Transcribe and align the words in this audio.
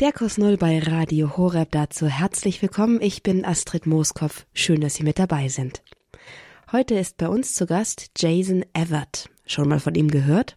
Der 0.00 0.12
Kurs 0.12 0.38
Null 0.38 0.56
bei 0.56 0.78
Radio 0.78 1.36
Horeb 1.36 1.72
dazu 1.72 2.06
herzlich 2.06 2.62
willkommen. 2.62 3.00
Ich 3.00 3.24
bin 3.24 3.44
Astrid 3.44 3.84
Mooskopf. 3.84 4.46
Schön, 4.54 4.80
dass 4.80 4.94
Sie 4.94 5.02
mit 5.02 5.18
dabei 5.18 5.48
sind. 5.48 5.82
Heute 6.70 6.94
ist 6.94 7.16
bei 7.16 7.28
uns 7.28 7.54
zu 7.54 7.66
Gast 7.66 8.12
Jason 8.16 8.64
Everett. 8.74 9.28
Schon 9.44 9.68
mal 9.68 9.80
von 9.80 9.96
ihm 9.96 10.08
gehört? 10.08 10.56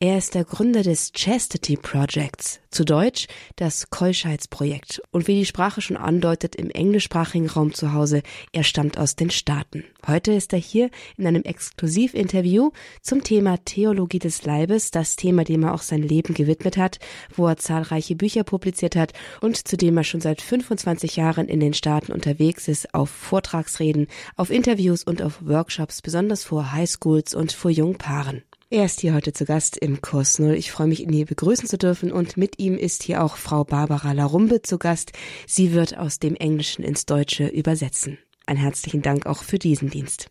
Er 0.00 0.18
ist 0.18 0.34
der 0.34 0.44
Gründer 0.44 0.82
des 0.82 1.12
Chastity 1.12 1.76
Projects, 1.76 2.60
zu 2.70 2.84
Deutsch 2.84 3.26
das 3.56 3.90
Keuschheitsprojekt. 3.90 5.00
Und 5.10 5.28
wie 5.28 5.34
die 5.34 5.46
Sprache 5.46 5.80
schon 5.80 5.96
andeutet, 5.96 6.56
im 6.56 6.70
englischsprachigen 6.70 7.48
Raum 7.48 7.72
zu 7.72 7.92
Hause, 7.92 8.22
er 8.52 8.64
stammt 8.64 8.98
aus 8.98 9.16
den 9.16 9.30
Staaten. 9.30 9.84
Heute 10.06 10.32
ist 10.32 10.52
er 10.52 10.58
hier 10.58 10.90
in 11.16 11.26
einem 11.26 11.42
Exklusivinterview 11.42 12.70
zum 13.02 13.24
Thema 13.24 13.56
Theologie 13.64 14.18
des 14.18 14.44
Leibes, 14.44 14.90
das 14.90 15.16
Thema, 15.16 15.44
dem 15.44 15.64
er 15.64 15.74
auch 15.74 15.82
sein 15.82 16.02
Leben 16.02 16.34
gewidmet 16.34 16.76
hat, 16.76 16.98
wo 17.34 17.46
er 17.46 17.56
zahlreiche 17.56 18.14
Bücher 18.14 18.44
publiziert 18.44 18.94
hat 18.94 19.14
und 19.40 19.66
zu 19.66 19.76
dem 19.76 19.96
er 19.96 20.04
schon 20.04 20.20
seit 20.20 20.42
25 20.42 21.16
Jahren 21.16 21.48
in 21.48 21.60
den 21.60 21.74
Staaten 21.74 22.12
unterwegs 22.12 22.68
ist, 22.68 22.94
auf 22.94 23.10
Vortragsreden, 23.10 24.06
auf 24.36 24.50
Interviews 24.50 25.02
und 25.02 25.22
auf 25.22 25.44
Workshops, 25.46 26.02
besonders 26.02 26.44
vor 26.44 26.72
Highschools 26.72 27.34
und 27.34 27.52
vor 27.52 27.70
jungen 27.70 27.98
Paaren. 27.98 28.42
Er 28.68 28.84
ist 28.84 29.00
hier 29.00 29.14
heute 29.14 29.32
zu 29.32 29.44
Gast 29.44 29.76
im 29.76 30.00
Kurs 30.00 30.40
Null. 30.40 30.54
Ich 30.54 30.72
freue 30.72 30.88
mich, 30.88 31.00
ihn 31.00 31.12
hier 31.12 31.26
begrüßen 31.26 31.68
zu 31.68 31.78
dürfen 31.78 32.10
und 32.10 32.36
mit 32.36 32.58
ihm 32.58 32.76
ist 32.76 33.04
hier 33.04 33.22
auch 33.22 33.36
Frau 33.36 33.62
Barbara 33.62 34.10
Larumbe 34.10 34.60
zu 34.60 34.76
Gast. 34.76 35.12
Sie 35.46 35.72
wird 35.72 35.96
aus 35.96 36.18
dem 36.18 36.34
Englischen 36.34 36.82
ins 36.82 37.06
Deutsche 37.06 37.46
übersetzen. 37.46 38.18
Ein 38.44 38.56
herzlichen 38.56 39.02
Dank 39.02 39.24
auch 39.26 39.44
für 39.44 39.60
diesen 39.60 39.88
Dienst. 39.88 40.30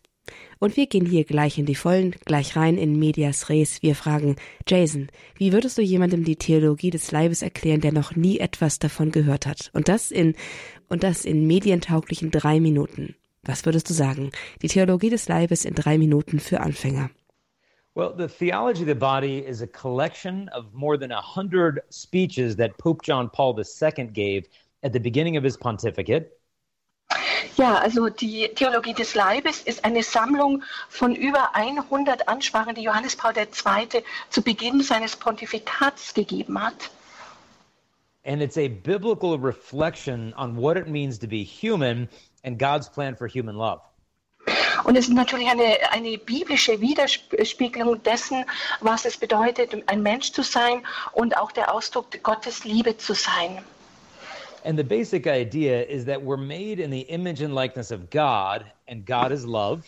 Und 0.58 0.76
wir 0.76 0.86
gehen 0.86 1.06
hier 1.06 1.24
gleich 1.24 1.56
in 1.56 1.64
die 1.64 1.74
Vollen, 1.74 2.14
gleich 2.26 2.56
rein 2.56 2.76
in 2.76 2.98
Medias 2.98 3.48
Res. 3.48 3.82
Wir 3.82 3.94
fragen, 3.94 4.36
Jason, 4.68 5.08
wie 5.38 5.54
würdest 5.54 5.78
du 5.78 5.82
jemandem 5.82 6.22
die 6.22 6.36
Theologie 6.36 6.90
des 6.90 7.10
Leibes 7.12 7.40
erklären, 7.40 7.80
der 7.80 7.92
noch 7.92 8.16
nie 8.16 8.38
etwas 8.38 8.78
davon 8.78 9.12
gehört 9.12 9.46
hat? 9.46 9.70
Und 9.72 9.88
das 9.88 10.10
in, 10.10 10.34
und 10.90 11.04
das 11.04 11.24
in 11.24 11.46
medientauglichen 11.46 12.30
drei 12.30 12.60
Minuten. 12.60 13.14
Was 13.44 13.64
würdest 13.64 13.88
du 13.88 13.94
sagen? 13.94 14.30
Die 14.60 14.68
Theologie 14.68 15.08
des 15.08 15.26
Leibes 15.26 15.64
in 15.64 15.74
drei 15.74 15.96
Minuten 15.96 16.38
für 16.38 16.60
Anfänger. 16.60 17.08
Well, 17.96 18.12
the 18.12 18.28
theology 18.28 18.82
of 18.82 18.88
the 18.88 18.94
body 18.94 19.38
is 19.38 19.62
a 19.62 19.66
collection 19.66 20.50
of 20.50 20.74
more 20.74 20.98
than 20.98 21.12
a 21.12 21.20
hundred 21.22 21.80
speeches 21.88 22.56
that 22.56 22.76
Pope 22.76 23.00
John 23.00 23.30
Paul 23.30 23.58
II 23.58 24.04
gave 24.08 24.46
at 24.82 24.92
the 24.92 25.00
beginning 25.00 25.38
of 25.38 25.42
his 25.42 25.56
pontificate. 25.56 26.30
Ja, 27.56 27.80
also 27.80 28.10
die 28.10 28.50
Theologie 28.54 28.92
des 28.92 29.14
Leibes 29.14 29.62
ist 29.62 29.82
eine 29.82 30.02
Sammlung 30.02 30.62
von 30.90 31.16
über 31.16 31.56
100 31.56 32.28
Ansprachen, 32.28 32.74
die 32.74 32.82
Johannes 32.82 33.16
Paul 33.16 33.32
II. 33.34 34.02
zu 34.28 34.42
Beginn 34.42 34.82
seines 34.82 35.16
Pontifikats 35.16 36.12
gegeben 36.12 36.62
hat. 36.62 36.90
And 38.26 38.42
it's 38.42 38.58
a 38.58 38.68
biblical 38.68 39.38
reflection 39.38 40.34
on 40.34 40.54
what 40.54 40.76
it 40.76 40.86
means 40.86 41.18
to 41.20 41.26
be 41.26 41.42
human 41.42 42.10
and 42.44 42.58
God's 42.58 42.90
plan 42.90 43.16
for 43.16 43.26
human 43.26 43.56
love. 43.56 43.80
Und 44.86 44.94
es 44.94 45.08
ist 45.08 45.14
natürlich 45.14 45.48
eine, 45.48 45.78
eine 45.90 46.16
biblische 46.16 46.80
Widerspiegelung 46.80 48.00
dessen, 48.04 48.44
was 48.80 49.04
es 49.04 49.16
bedeutet, 49.16 49.72
ein 49.88 50.00
Mensch 50.00 50.30
zu 50.30 50.42
sein 50.42 50.86
und 51.12 51.36
auch 51.36 51.50
der 51.50 51.74
Ausdruck 51.74 52.22
Gottes 52.22 52.62
Liebe 52.62 52.96
zu 52.96 53.12
sein. 53.12 53.64
And 54.64 54.78
the 54.78 54.84
basic 54.84 55.26
idea 55.26 55.82
is 55.82 56.04
that 56.04 56.20
we're 56.20 56.36
made 56.36 56.80
in 56.80 56.92
the 56.92 57.00
image 57.08 57.42
and 57.42 57.52
likeness 57.52 57.90
of 57.90 58.10
God, 58.10 58.64
and 58.86 59.04
God 59.04 59.32
is 59.32 59.44
love. 59.44 59.82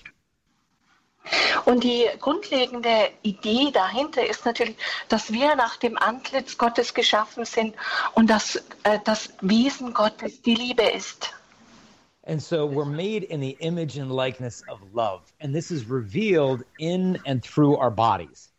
Und 1.64 1.84
die 1.84 2.06
grundlegende 2.18 3.10
Idee 3.22 3.70
dahinter 3.72 4.26
ist 4.26 4.46
natürlich, 4.46 4.76
dass 5.08 5.32
wir 5.32 5.54
nach 5.54 5.76
dem 5.76 5.96
Antlitz 5.96 6.58
Gottes 6.58 6.92
geschaffen 6.92 7.44
sind 7.44 7.76
und 8.14 8.28
dass 8.28 8.56
äh, 8.82 8.98
das 9.04 9.30
Wesen 9.42 9.94
Gottes 9.94 10.42
die 10.42 10.56
Liebe 10.56 10.82
ist. 10.82 11.37
And 12.28 12.42
so 12.42 12.66
we're 12.66 12.84
made 12.84 13.22
in 13.22 13.40
the 13.40 13.56
image 13.58 13.96
and 13.96 14.12
likeness 14.12 14.62
of 14.68 14.78
love. 14.92 15.22
And 15.40 15.54
this 15.54 15.70
is 15.70 15.86
revealed 15.86 16.62
in 16.78 17.18
and 17.24 17.42
through 17.42 17.78
our 17.78 17.90
bodies. 17.90 18.50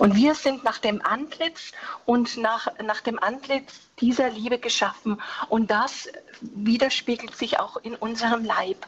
Und 0.00 0.16
wir 0.16 0.34
sind 0.34 0.64
nach 0.64 0.78
dem 0.78 1.00
Antlitz 1.04 1.70
und 2.06 2.36
nach, 2.36 2.66
nach 2.84 3.00
dem 3.02 3.20
Antlitz 3.20 3.78
dieser 4.00 4.30
Liebe 4.30 4.58
geschaffen. 4.58 5.20
Und 5.48 5.70
das 5.70 6.08
widerspiegelt 6.40 7.36
sich 7.36 7.60
auch 7.60 7.76
in 7.76 7.94
unserem 7.94 8.44
Leib. 8.44 8.84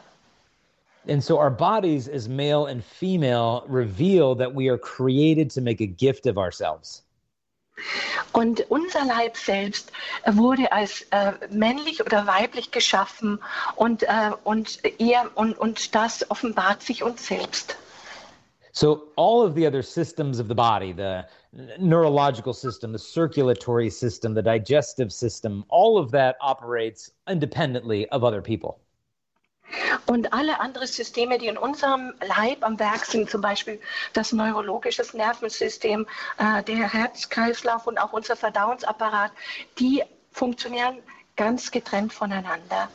And 1.07 1.23
so 1.23 1.37
our 1.37 1.51
bodies 1.51 2.09
as 2.09 2.27
male 2.27 2.65
and 2.65 2.83
female 2.83 3.63
reveal 3.69 4.35
that 4.35 4.53
we 4.53 4.67
are 4.69 4.77
created 4.77 5.51
to 5.51 5.61
make 5.61 5.79
a 5.79 5.87
gift 5.87 6.25
of 6.25 6.37
ourselves. 6.37 7.04
Und 8.31 8.69
unser 8.69 9.05
Leib 9.05 9.37
selbst 9.37 9.91
wurde 10.25 10.71
als 10.71 11.01
äh, 11.11 11.33
männlich 11.49 12.05
oder 12.05 12.27
weiblich 12.27 12.71
geschaffen 12.71 13.39
und, 13.75 14.03
äh, 14.03 14.31
und, 14.43 14.79
er, 14.99 15.29
und, 15.35 15.57
und 15.57 15.95
das 15.95 16.29
offenbart 16.29 16.81
sich 16.81 17.03
uns 17.03 17.27
selbst. 17.27 17.77
So 18.71 19.07
all 19.15 19.41
of 19.41 19.55
the 19.55 19.65
other 19.65 19.81
systems 19.81 20.37
of 20.39 20.47
the 20.49 20.53
body, 20.53 20.91
the 20.91 21.23
neurological 21.79 22.53
system, 22.53 22.91
the 22.91 22.99
circulatory 22.99 23.89
system, 23.89 24.35
the 24.35 24.41
digestive 24.41 25.13
system, 25.13 25.63
all 25.69 25.97
of 25.97 26.11
that 26.11 26.35
operates 26.41 27.11
independently 27.27 28.09
of 28.09 28.23
other 28.23 28.41
people. 28.41 28.77
Und 30.05 30.33
alle 30.33 30.59
anderen 30.59 30.87
Systeme, 30.87 31.37
die 31.37 31.47
in 31.47 31.57
unserem 31.57 32.13
Leib 32.21 32.63
am 32.63 32.79
Werk 32.79 33.05
sind, 33.05 33.29
zum 33.29 33.41
Beispiel 33.41 33.79
das 34.13 34.31
neurologische 34.31 35.03
Nervensystem, 35.13 36.05
äh, 36.37 36.63
der 36.63 36.91
Herzkreislauf 36.91 37.87
und 37.87 37.97
auch 37.97 38.13
unser 38.13 38.35
Verdauungsapparat, 38.35 39.31
die 39.79 40.03
funktionieren 40.31 40.99
ganz 41.35 41.71
getrennt 41.71 42.13
voneinander. 42.13 42.89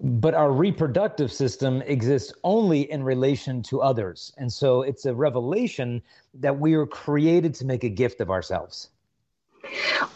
But 0.00 0.34
our 0.34 0.50
reproductive 0.50 1.32
system 1.32 1.80
exists 1.82 2.34
only 2.42 2.90
in 2.90 3.04
relation 3.04 3.62
to 3.62 3.80
others. 3.80 4.32
And 4.36 4.52
so 4.52 4.82
it's 4.82 5.06
a 5.06 5.14
revelation 5.14 6.02
that 6.40 6.58
we 6.58 6.74
are 6.74 6.86
created 6.86 7.54
to 7.54 7.64
make 7.64 7.84
a 7.84 7.88
gift 7.88 8.20
of 8.20 8.28
ourselves. 8.28 8.90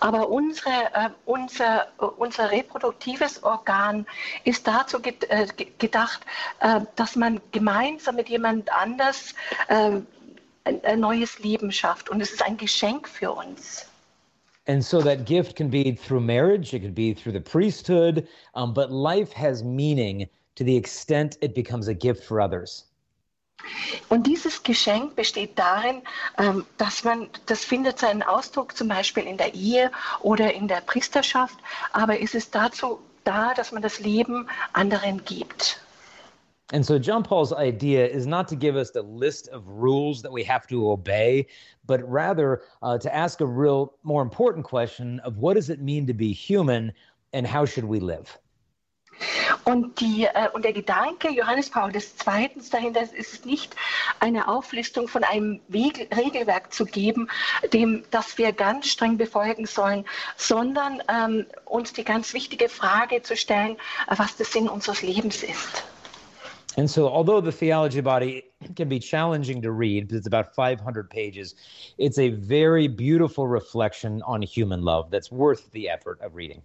Aber 0.01 0.29
unsere, 0.29 0.71
äh, 0.95 1.11
unser, 1.25 1.89
unser 2.19 2.51
reproduktives 2.51 3.43
Organ 3.43 4.07
ist 4.45 4.67
dazu 4.67 5.01
ge 5.01 5.15
äh, 5.29 5.47
gedacht, 5.79 6.21
äh, 6.61 6.81
dass 6.97 7.17
man 7.17 7.41
gemeinsam 7.53 8.17
mit 8.17 8.29
jemand 8.29 8.71
anders 8.73 9.35
äh, 9.69 10.01
ein, 10.65 10.85
ein 10.85 11.01
neues 11.01 11.39
Leben 11.39 11.73
schafft. 11.73 12.09
Und 12.09 12.21
es 12.21 12.33
ist 12.33 12.43
ein 12.43 12.57
Geschenk 12.57 13.09
für 13.09 13.33
uns. 13.33 13.87
And 14.67 14.85
so 14.85 15.01
that 15.01 15.25
gift 15.25 15.57
can 15.57 15.71
be 15.71 15.95
through 15.95 16.21
marriage, 16.21 16.75
it 16.75 16.83
could 16.83 16.95
be 16.95 17.15
through 17.15 17.33
the 17.33 17.41
priesthood, 17.41 18.29
um, 18.55 18.75
but 18.75 18.91
life 18.91 19.33
has 19.33 19.65
meaning 19.65 20.29
to 20.57 20.65
the 20.65 20.77
extent 20.77 21.39
it 21.41 21.55
becomes 21.55 21.89
a 21.89 21.95
gift 21.95 22.23
for 22.23 22.39
others. 22.39 22.85
Und 24.09 24.27
dieses 24.27 24.63
Geschenk 24.63 25.17
besteht 25.17 25.59
darin, 25.59 26.03
ähm, 26.39 26.65
dass 26.77 27.05
man, 27.05 27.29
das 27.47 27.65
findet 27.65 27.99
seinen 27.99 28.23
Ausdruck 28.23 28.77
zum 28.77 28.89
Beispiel 28.89 29.25
in 29.25 29.37
der 29.37 29.55
Ehe 29.55 29.91
oder 30.21 30.55
in 30.55 30.69
der 30.69 30.81
Priesterschaft, 30.81 31.59
aber 31.93 32.21
es 32.21 32.35
ist 32.35 32.55
dazu 32.55 33.01
da, 33.25 33.55
dass 33.55 33.73
man 33.73 33.83
das 33.83 34.01
Leben 34.01 34.49
anderen 34.73 35.25
gibt. 35.25 35.81
And 36.71 36.85
so 36.85 36.99
John 36.99 37.23
Paul's 37.23 37.53
idea 37.53 38.05
is 38.05 38.27
not 38.27 38.47
to 38.49 38.57
give 38.57 38.77
us 38.77 38.95
a 38.95 39.01
list 39.01 39.49
of 39.49 39.63
rules 39.67 40.21
that 40.21 40.31
we 40.31 40.45
have 40.45 40.67
to 40.67 40.91
obey, 40.91 41.47
but 41.87 42.01
rather 42.07 42.61
uh, 42.83 42.99
to 42.99 43.15
ask 43.15 43.41
a 43.41 43.47
real, 43.47 43.95
more 44.03 44.21
important 44.21 44.67
question 44.67 45.19
of 45.21 45.39
what 45.39 45.55
does 45.55 45.71
it 45.71 45.81
mean 45.81 46.07
to 46.07 46.13
be 46.13 46.31
human 46.31 46.93
and 47.33 47.47
how 47.47 47.65
should 47.65 47.85
we 47.85 48.01
live? 48.01 48.39
Und, 49.65 50.01
die, 50.01 50.25
äh, 50.25 50.49
und 50.53 50.65
der 50.65 50.73
Gedanke 50.73 51.31
Johannes 51.31 51.71
Paul 51.71 51.93
II. 51.95 52.51
dahinter 52.71 53.03
ist 53.15 53.47
nicht 53.47 53.75
eine 54.21 54.49
Auflistung 54.49 55.09
von 55.09 55.25
einem 55.25 55.61
Wege, 55.69 56.09
Regelwerk 56.17 56.73
zu 56.73 56.85
geben, 56.85 57.29
dem, 57.73 58.05
das 58.11 58.39
wir 58.39 58.53
ganz 58.53 58.89
streng 58.89 59.17
befolgen 59.17 59.67
sollen, 59.67 60.05
sondern 60.37 61.03
ähm, 61.09 61.47
uns 61.65 61.93
die 61.93 62.05
ganz 62.05 62.33
wichtige 62.35 62.69
Frage 62.69 63.23
zu 63.23 63.37
stellen, 63.37 63.77
was 64.09 64.37
der 64.37 64.47
Sinn 64.47 64.69
unseres 64.69 65.03
Lebens 65.03 65.43
ist. 65.43 65.85
And 66.77 66.89
so, 66.89 67.09
although 67.09 67.41
the 67.41 67.51
theology 67.51 68.01
body 68.01 68.45
can 68.77 68.89
be 68.89 69.01
challenging 69.01 69.63
to 69.63 69.73
read 69.73 70.07
because 70.07 70.19
it's 70.19 70.29
about 70.29 70.55
500 70.55 71.11
pages, 71.11 71.57
it's 71.99 72.19
a 72.19 72.29
very 72.29 72.87
beautiful 72.87 73.49
reflection 73.49 74.23
on 74.23 74.43
human 74.43 74.83
love 74.83 75.11
that's 75.11 75.33
worth 75.33 75.73
the 75.73 75.89
effort 75.89 76.21
of 76.21 76.37
reading. 76.37 76.63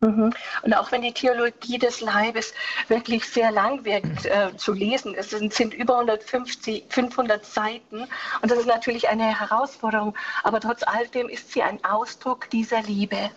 Mhm. 0.00 0.32
Und 0.62 0.76
auch 0.76 0.92
wenn 0.92 1.00
die 1.00 1.12
Theologie 1.12 1.78
des 1.78 2.02
Leibes 2.02 2.52
wirklich 2.88 3.24
sehr 3.24 3.50
lang 3.50 3.84
wirkt 3.84 4.26
äh, 4.26 4.54
zu 4.56 4.72
lesen, 4.74 5.14
es 5.16 5.30
sind, 5.30 5.54
sind 5.54 5.72
über 5.72 5.94
150, 5.94 6.84
500 6.90 7.44
Seiten 7.46 8.06
und 8.42 8.50
das 8.50 8.58
ist 8.58 8.66
natürlich 8.66 9.08
eine 9.08 9.40
Herausforderung, 9.40 10.14
aber 10.42 10.60
trotz 10.60 10.82
alledem 10.82 11.28
ist 11.30 11.52
sie 11.52 11.62
ein 11.62 11.82
Ausdruck 11.82 12.50
dieser 12.50 12.82
Liebe. 12.82 13.30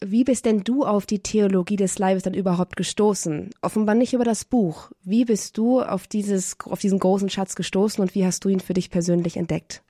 Wie 0.00 0.24
bist 0.24 0.44
denn 0.44 0.62
du 0.62 0.84
auf 0.84 1.06
die 1.06 1.20
Theologie 1.20 1.76
des 1.76 1.98
Leibes 1.98 2.22
dann 2.22 2.34
überhaupt 2.34 2.76
gestoßen? 2.76 3.50
Offenbar 3.62 3.94
nicht 3.94 4.12
über 4.12 4.24
das 4.24 4.44
Buch. 4.44 4.90
Wie 5.02 5.24
bist 5.24 5.56
du 5.56 5.80
auf, 5.80 6.06
dieses, 6.06 6.56
auf 6.66 6.80
diesen 6.80 6.98
großen 6.98 7.30
Schatz 7.30 7.56
gestoßen 7.56 8.02
und 8.02 8.14
wie 8.14 8.26
hast 8.26 8.44
du 8.44 8.50
ihn 8.50 8.60
für 8.60 8.74
dich 8.74 8.90
persönlich 8.90 9.38
entdeckt? 9.38 9.82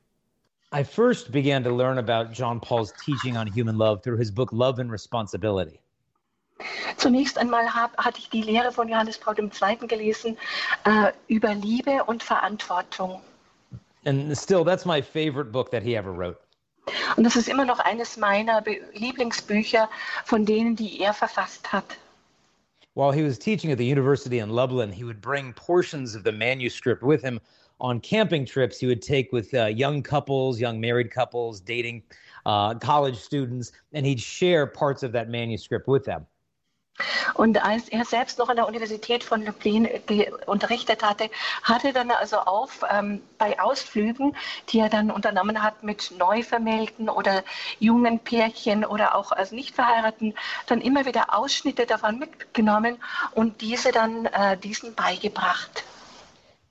I 0.72 0.82
first 0.82 1.30
began 1.30 1.62
to 1.64 1.70
learn 1.70 1.98
about 1.98 2.32
John 2.32 2.58
Paul's 2.60 2.92
teaching 3.04 3.36
on 3.36 3.46
human 3.46 3.78
love 3.78 4.02
through 4.02 4.18
his 4.18 4.30
book 4.30 4.52
Love 4.52 4.78
and 4.78 4.90
Responsibility. 4.90 5.80
Zunächst 6.96 7.38
einmal 7.38 7.66
hab, 7.74 7.96
hatte 7.98 8.18
ich 8.18 8.30
die 8.30 8.42
Lehre 8.42 8.72
von 8.72 8.88
Johannes 8.88 9.18
Paul 9.18 9.36
II. 9.38 9.86
gelesen 9.86 10.36
äh, 10.84 11.12
über 11.28 11.54
Liebe 11.54 12.04
und 12.04 12.22
Verantwortung. 12.22 13.20
And 14.04 14.36
still, 14.36 14.64
that's 14.64 14.86
my 14.86 15.02
favorite 15.02 15.52
book 15.52 15.70
that 15.70 15.82
he 15.82 15.96
ever 15.96 16.12
wrote. 16.12 16.38
Und 17.16 17.24
das 17.24 17.36
ist 17.36 17.48
immer 17.48 17.64
noch 17.64 17.80
eines 17.80 18.16
meiner 18.16 18.62
Lieblingsbücher 18.94 19.88
von 20.24 20.44
denen, 20.44 20.76
die 20.76 21.00
er 21.00 21.12
verfasst 21.12 21.72
hat. 21.72 21.96
While 22.94 23.12
he 23.12 23.22
was 23.22 23.38
teaching 23.38 23.70
at 23.70 23.78
the 23.78 23.84
university 23.84 24.38
in 24.38 24.48
Lublin, 24.48 24.90
he 24.90 25.04
would 25.04 25.20
bring 25.20 25.52
portions 25.52 26.16
of 26.16 26.22
the 26.24 26.32
manuscript 26.32 27.02
with 27.02 27.22
him 27.22 27.40
on 27.80 28.00
camping 28.00 28.46
trips 28.46 28.78
he 28.78 28.86
would 28.86 29.02
take 29.02 29.32
with 29.32 29.52
uh, 29.54 29.66
young 29.66 30.02
couples, 30.02 30.60
young 30.60 30.80
married 30.80 31.10
couples, 31.10 31.60
dating 31.60 32.02
uh, 32.46 32.74
college 32.74 33.16
students, 33.16 33.72
and 33.92 34.06
he'd 34.06 34.20
share 34.20 34.66
parts 34.66 35.02
of 35.02 35.12
that 35.12 35.28
manuscript 35.28 35.88
with 35.88 36.04
them. 36.04 36.26
Und 37.34 37.62
als 37.62 37.90
er 37.90 38.06
selbst 38.06 38.38
noch 38.38 38.48
an 38.48 38.56
der 38.56 38.66
Universität 38.66 39.22
von 39.22 39.44
Lublin 39.44 39.86
unterrichtet 40.46 41.02
hatte, 41.02 41.28
hatte 41.62 41.92
dann 41.92 42.10
also 42.10 42.38
auf 42.38 42.80
ähm, 42.90 43.20
bei 43.36 43.60
Ausflügen, 43.60 44.34
die 44.70 44.78
er 44.78 44.88
dann 44.88 45.10
unternommen 45.10 45.62
hat 45.62 45.82
mit 45.82 46.14
Neuvermählten 46.16 47.10
oder 47.10 47.44
jungen 47.80 48.18
Pärchen 48.18 48.84
oder 48.84 49.14
auch 49.14 49.32
als 49.32 49.52
Nichtverheirateten, 49.52 50.34
dann 50.68 50.80
immer 50.80 51.04
wieder 51.04 51.34
Ausschnitte 51.34 51.84
davon 51.84 52.18
mitgenommen 52.18 52.96
und 53.34 53.60
diese 53.60 53.92
dann 53.92 54.24
äh, 54.26 54.56
diesen 54.56 54.94
beigebracht. 54.94 55.84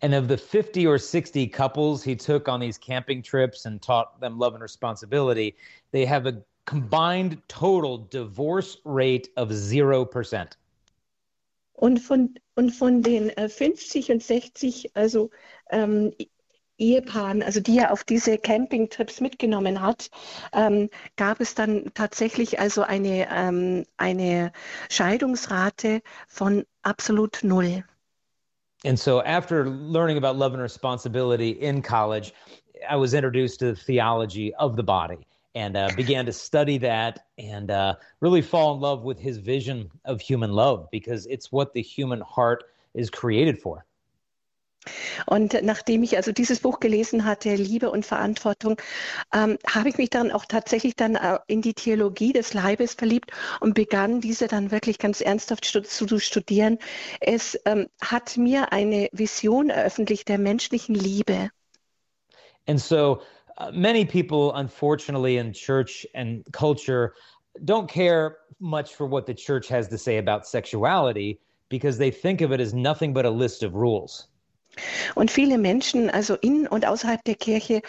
And 0.01 0.13
of 0.13 0.27
the 0.27 0.37
50 0.37 0.85
or 0.85 0.97
60 0.97 1.47
couples 1.47 2.03
he 2.03 2.15
took 2.15 2.47
on 2.47 2.59
these 2.59 2.77
camping 2.77 3.23
trips 3.23 3.65
and 3.65 3.81
taught 3.81 4.19
them 4.19 4.37
love 4.37 4.53
and 4.53 4.61
responsibility, 4.61 5.55
they 5.91 6.05
have 6.05 6.25
a 6.25 6.43
combined 6.65 7.41
total 7.47 7.99
divorce 8.09 8.77
rate 8.83 9.29
of 9.37 9.49
0%. 9.49 10.57
Und 11.73 11.99
von, 11.99 12.35
und 12.55 12.71
von 12.71 13.01
den 13.01 13.29
äh, 13.31 13.49
50 13.49 14.11
und 14.11 14.23
60, 14.23 14.95
also 14.95 15.29
ähm, 15.69 16.13
Ehepaaren, 16.77 17.41
also 17.41 17.59
die 17.61 17.77
er 17.77 17.91
auf 17.91 18.03
diese 18.03 18.37
Campingtrips 18.37 19.21
mitgenommen 19.21 19.81
hat, 19.81 20.09
ähm, 20.53 20.89
gab 21.15 21.39
es 21.39 21.55
dann 21.55 21.91
tatsächlich 21.93 22.59
also 22.59 22.81
eine, 22.81 23.27
ähm, 23.31 23.85
eine 23.97 24.51
Scheidungsrate 24.89 26.01
von 26.27 26.65
absolut 26.81 27.39
null. 27.43 27.83
And 28.85 28.99
so 28.99 29.23
after 29.23 29.67
learning 29.67 30.17
about 30.17 30.37
love 30.37 30.53
and 30.53 30.61
responsibility 30.61 31.49
in 31.49 31.81
college, 31.81 32.35
I 32.87 32.95
was 32.97 33.15
introduced 33.15 33.59
to 33.61 33.65
the 33.65 33.75
theology 33.75 34.53
of 34.55 34.75
the 34.75 34.83
body. 34.83 35.25
and 35.55 35.77
uh, 35.77 35.89
began 35.95 36.25
to 36.25 36.33
study 36.33 36.77
that 36.77 37.25
and 37.37 37.71
uh, 37.71 37.95
really 38.19 38.41
fall 38.41 38.75
in 38.75 38.81
love 38.81 39.03
with 39.03 39.17
his 39.17 39.37
vision 39.37 39.89
of 40.03 40.19
human 40.21 40.51
love 40.51 40.87
because 40.91 41.25
it's 41.27 41.51
what 41.51 41.73
the 41.73 41.81
human 41.81 42.21
heart 42.21 42.65
is 42.93 43.09
created 43.09 43.57
for. 43.57 43.85
Und 45.25 45.61
nachdem 45.63 46.03
ich 46.03 46.17
also 46.17 46.31
dieses 46.31 46.59
Buch 46.59 46.79
gelesen 46.79 47.25
hatte, 47.25 47.55
Liebe 47.55 47.89
und 47.89 48.05
Verantwortung, 48.05 48.81
ähm, 49.33 49.57
habe 49.67 49.89
ich 49.89 49.97
mich 49.97 50.09
dann 50.09 50.31
auch 50.31 50.45
tatsächlich 50.45 50.95
dann 50.95 51.15
äh, 51.15 51.39
in 51.47 51.61
die 51.61 51.73
Theologie 51.73 52.33
des 52.33 52.53
Leibes 52.53 52.93
verliebt 52.93 53.31
und 53.59 53.73
begann 53.73 54.21
diese 54.21 54.47
dann 54.47 54.71
wirklich 54.71 54.99
ganz 54.99 55.21
ernsthaft 55.21 55.65
zu, 55.65 56.19
studieren. 56.19 56.77
Es 57.19 57.59
ähm, 57.65 57.87
hat 58.01 58.37
mir 58.37 58.71
eine 58.71 59.09
Vision 59.11 59.69
eröffentlicht 59.69 60.27
der 60.29 60.37
menschlichen 60.37 60.95
Liebe. 60.95 61.49
And 62.67 62.79
so 62.79 63.21
uh, 63.57 63.71
many 63.71 64.05
people, 64.05 64.51
unfortunately, 64.55 65.37
in 65.37 65.53
church 65.53 66.07
and 66.15 66.43
culture, 66.51 67.13
don't 67.63 67.87
care 67.87 68.37
much 68.59 68.95
for 68.95 69.05
what 69.07 69.25
the 69.25 69.33
church 69.33 69.67
has 69.67 69.87
to 69.89 69.97
say 69.97 70.17
about 70.17 70.47
sexuality 70.47 71.39
because 71.69 71.97
they 71.97 72.11
think 72.11 72.41
of 72.41 72.51
it 72.51 72.59
as 72.59 72.73
nothing 72.73 73.13
but 73.13 73.25
a 73.25 73.29
list 73.29 73.63
of 73.63 73.75
rules. 73.75 74.27
Und 75.15 75.31
viele 75.31 75.57
Menschen, 75.57 76.09
also 76.09 76.35
in 76.35 76.67
und 76.67 76.85
außerhalb 76.85 77.23
der 77.23 77.35
Kirche, 77.35 77.81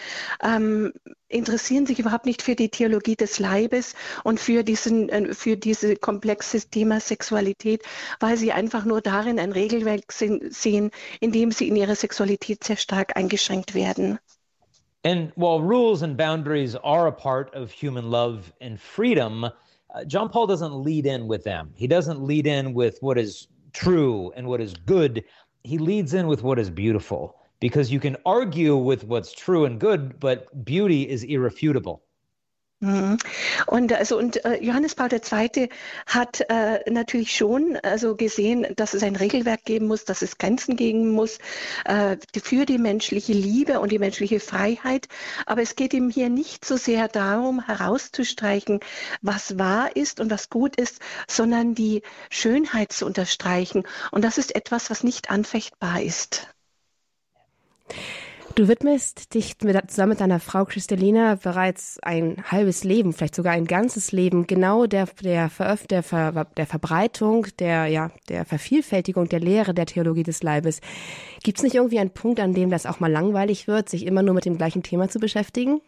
ähm, 0.43 0.93
interessieren 1.29 1.85
sich 1.85 1.99
überhaupt 1.99 2.25
nicht 2.25 2.41
für 2.41 2.55
die 2.55 2.69
Theologie 2.69 3.15
des 3.15 3.39
Leibes 3.39 3.95
und 4.23 4.39
für 4.39 4.63
diesen, 4.63 5.09
äh, 5.09 5.33
für 5.33 5.57
dieses 5.57 5.99
komplexe 5.99 6.61
Thema 6.61 6.99
Sexualität, 6.99 7.83
weil 8.19 8.37
sie 8.37 8.51
einfach 8.51 8.85
nur 8.85 9.01
darin 9.01 9.39
ein 9.39 9.51
Regelwerk 9.51 10.11
sehen, 10.11 10.91
in 11.19 11.31
dem 11.31 11.51
sie 11.51 11.67
in 11.67 11.75
ihrer 11.75 11.95
Sexualität 11.95 12.63
sehr 12.63 12.77
stark 12.77 13.17
eingeschränkt 13.17 13.75
werden. 13.75 14.19
And 15.03 15.31
while 15.35 15.61
rules 15.61 16.03
and 16.03 16.17
boundaries 16.17 16.75
are 16.75 17.07
a 17.07 17.11
part 17.11 17.53
of 17.55 17.71
human 17.71 18.09
love 18.09 18.51
and 18.59 18.79
freedom, 18.79 19.45
uh, 19.45 20.03
John 20.05 20.29
Paul 20.29 20.47
doesn't 20.47 20.83
lead 20.83 21.05
in 21.05 21.29
with 21.29 21.43
them. 21.43 21.71
He 21.75 21.87
doesn't 21.87 22.21
lead 22.21 22.45
in 22.45 22.73
with 22.73 22.97
what 23.01 23.17
is 23.17 23.47
true 23.73 24.33
and 24.35 24.47
what 24.47 24.59
is 24.59 24.73
good. 24.85 25.23
He 25.67 25.77
leads 25.77 26.13
in 26.13 26.27
with 26.27 26.43
what 26.43 26.59
is 26.59 26.69
beautiful 26.69 27.35
because 27.59 27.91
you 27.91 27.99
can 27.99 28.15
argue 28.25 28.77
with 28.77 29.03
what's 29.03 29.33
true 29.33 29.65
and 29.65 29.77
good, 29.77 30.17
but 30.17 30.63
beauty 30.63 31.01
is 31.09 31.25
irrefutable. 31.25 32.03
Mhm. 32.79 33.17
Und 33.65 33.91
also 33.93 34.19
und 34.19 34.45
äh, 34.45 34.63
Johannes 34.63 34.93
Paul 34.93 35.09
II. 35.11 35.69
hat 36.05 36.45
äh, 36.47 36.87
natürlich 36.87 37.35
schon 37.35 37.75
also 37.77 38.15
gesehen, 38.15 38.67
dass 38.75 38.93
es 38.93 39.01
ein 39.01 39.15
Regelwerk 39.15 39.65
geben 39.65 39.87
muss, 39.87 40.05
dass 40.05 40.21
es 40.21 40.37
Grenzen 40.37 40.75
geben 40.75 41.09
muss 41.09 41.39
äh, 41.85 42.17
für 42.39 42.67
die 42.67 42.77
menschliche 42.77 43.33
Liebe 43.33 43.79
und 43.79 43.91
die 43.91 43.97
menschliche 43.97 44.39
Freiheit. 44.39 45.07
Aber 45.47 45.63
es 45.63 45.75
geht 45.75 45.93
ihm 45.95 46.11
hier 46.11 46.29
nicht 46.29 46.65
so 46.65 46.77
sehr 46.77 47.07
darum, 47.07 47.65
herauszustreichen, 47.65 48.79
was 49.23 49.57
wahr 49.57 49.95
ist 49.95 50.19
und 50.19 50.29
was 50.29 50.51
gut 50.51 50.75
ist, 50.75 50.99
sondern 51.27 51.73
die 51.73 52.03
Schönheit 52.29 52.91
zu 52.91 53.07
unterstreichen. 53.07 53.87
Und 54.11 54.23
das 54.23 54.37
ist 54.37 54.55
etwas, 54.55 54.91
was 54.91 55.03
nicht 55.03 55.31
anfechtbar 55.31 56.03
ist. 56.03 56.47
Du 58.57 58.67
widmest 58.67 59.35
dich 59.35 59.53
mit, 59.61 59.91
zusammen 59.91 60.09
mit 60.13 60.19
deiner 60.19 60.39
Frau 60.39 60.65
Kristalina 60.65 61.35
bereits 61.35 61.99
ein 62.01 62.43
halbes 62.43 62.83
Leben, 62.83 63.13
vielleicht 63.13 63.35
sogar 63.35 63.53
ein 63.53 63.65
ganzes 63.65 64.11
Leben, 64.11 64.47
genau 64.47 64.87
der, 64.87 65.07
der, 65.21 65.51
Veröf 65.51 65.85
der, 65.85 66.01
Ver 66.01 66.47
der 66.57 66.65
Verbreitung, 66.65 67.45
der, 67.59 67.85
ja, 67.85 68.09
der 68.29 68.45
Vervielfältigung 68.45 69.29
der 69.29 69.41
Lehre 69.41 69.75
der 69.75 69.85
Theologie 69.85 70.23
des 70.23 70.41
Leibes. 70.41 70.81
Gibt 71.43 71.59
es 71.59 71.63
nicht 71.63 71.75
irgendwie 71.75 71.99
einen 71.99 72.09
Punkt, 72.09 72.39
an 72.39 72.55
dem 72.55 72.71
das 72.71 72.87
auch 72.87 72.99
mal 72.99 73.11
langweilig 73.11 73.67
wird, 73.67 73.89
sich 73.89 74.07
immer 74.07 74.23
nur 74.23 74.33
mit 74.33 74.45
dem 74.45 74.57
gleichen 74.57 74.81
Thema 74.81 75.07
zu 75.07 75.19
beschäftigen? 75.19 75.79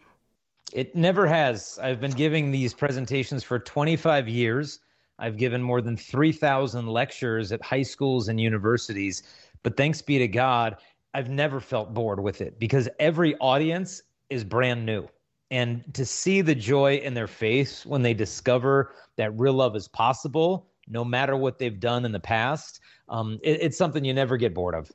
It 0.72 0.94
never 0.94 1.28
has. 1.28 1.76
I've 1.80 1.98
been 1.98 2.14
giving 2.14 2.52
these 2.52 2.72
presentations 2.72 3.42
for 3.42 3.58
25 3.58 4.28
years. 4.28 4.80
I've 5.18 5.36
given 5.36 5.60
more 5.60 5.82
than 5.82 5.96
3,000 5.96 6.86
lectures 6.86 7.50
at 7.50 7.62
high 7.68 7.82
schools 7.84 8.28
and 8.28 8.38
universities. 8.38 9.24
But 9.64 9.76
thanks 9.76 10.00
be 10.00 10.18
to 10.18 10.28
God, 10.28 10.76
I've 11.14 11.28
never 11.28 11.60
felt 11.60 11.92
bored 11.92 12.20
with 12.20 12.40
it 12.40 12.58
because 12.58 12.88
every 12.98 13.36
audience 13.36 14.02
is 14.28 14.44
brand 14.44 14.86
new. 14.86 15.08
And 15.50 15.82
to 15.94 16.04
see 16.04 16.40
the 16.40 16.54
joy 16.54 16.96
in 16.96 17.14
their 17.14 17.26
face 17.26 17.84
when 17.84 18.02
they 18.02 18.14
discover 18.14 18.94
that 19.16 19.36
real 19.38 19.54
love 19.54 19.74
is 19.74 19.88
possible, 19.88 20.68
no 20.86 21.04
matter 21.04 21.36
what 21.36 21.58
they've 21.58 21.80
done 21.80 22.04
in 22.04 22.12
the 22.12 22.20
past, 22.20 22.80
um, 23.08 23.38
it, 23.42 23.60
it's 23.60 23.76
something 23.76 24.04
you 24.04 24.14
never 24.14 24.36
get 24.36 24.54
bored 24.54 24.74
of. 24.74 24.90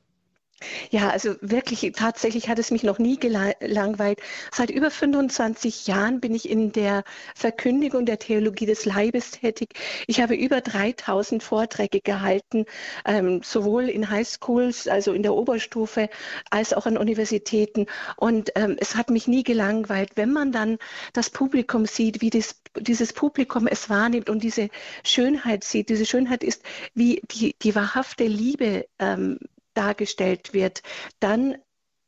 Ja, 0.90 1.10
also 1.10 1.34
wirklich, 1.42 1.92
tatsächlich 1.94 2.48
hat 2.48 2.58
es 2.58 2.70
mich 2.70 2.82
noch 2.82 2.98
nie 2.98 3.18
gelangweilt. 3.18 4.20
Seit 4.50 4.70
über 4.70 4.90
25 4.90 5.86
Jahren 5.86 6.20
bin 6.20 6.34
ich 6.34 6.48
in 6.48 6.72
der 6.72 7.04
Verkündigung 7.34 8.06
der 8.06 8.18
Theologie 8.18 8.64
des 8.64 8.86
Leibes 8.86 9.32
tätig. 9.32 9.74
Ich 10.06 10.20
habe 10.22 10.34
über 10.34 10.62
3000 10.62 11.42
Vorträge 11.42 12.00
gehalten, 12.00 12.64
ähm, 13.04 13.42
sowohl 13.42 13.90
in 13.90 14.08
Highschools, 14.08 14.88
also 14.88 15.12
in 15.12 15.22
der 15.22 15.34
Oberstufe, 15.34 16.08
als 16.50 16.72
auch 16.72 16.86
an 16.86 16.96
Universitäten. 16.96 17.86
Und 18.16 18.52
ähm, 18.54 18.76
es 18.80 18.96
hat 18.96 19.10
mich 19.10 19.28
nie 19.28 19.42
gelangweilt, 19.42 20.12
wenn 20.14 20.32
man 20.32 20.52
dann 20.52 20.78
das 21.12 21.28
Publikum 21.28 21.84
sieht, 21.84 22.22
wie 22.22 22.30
das, 22.30 22.62
dieses 22.78 23.12
Publikum 23.12 23.66
es 23.66 23.90
wahrnimmt 23.90 24.30
und 24.30 24.42
diese 24.42 24.70
Schönheit 25.04 25.64
sieht. 25.64 25.90
Diese 25.90 26.06
Schönheit 26.06 26.42
ist, 26.42 26.62
wie 26.94 27.20
die, 27.30 27.54
die 27.60 27.74
wahrhafte 27.74 28.24
Liebe 28.24 28.86
ähm, 28.98 29.38
dargestellt 29.76 30.52
wird, 30.52 30.82
dann 31.20 31.56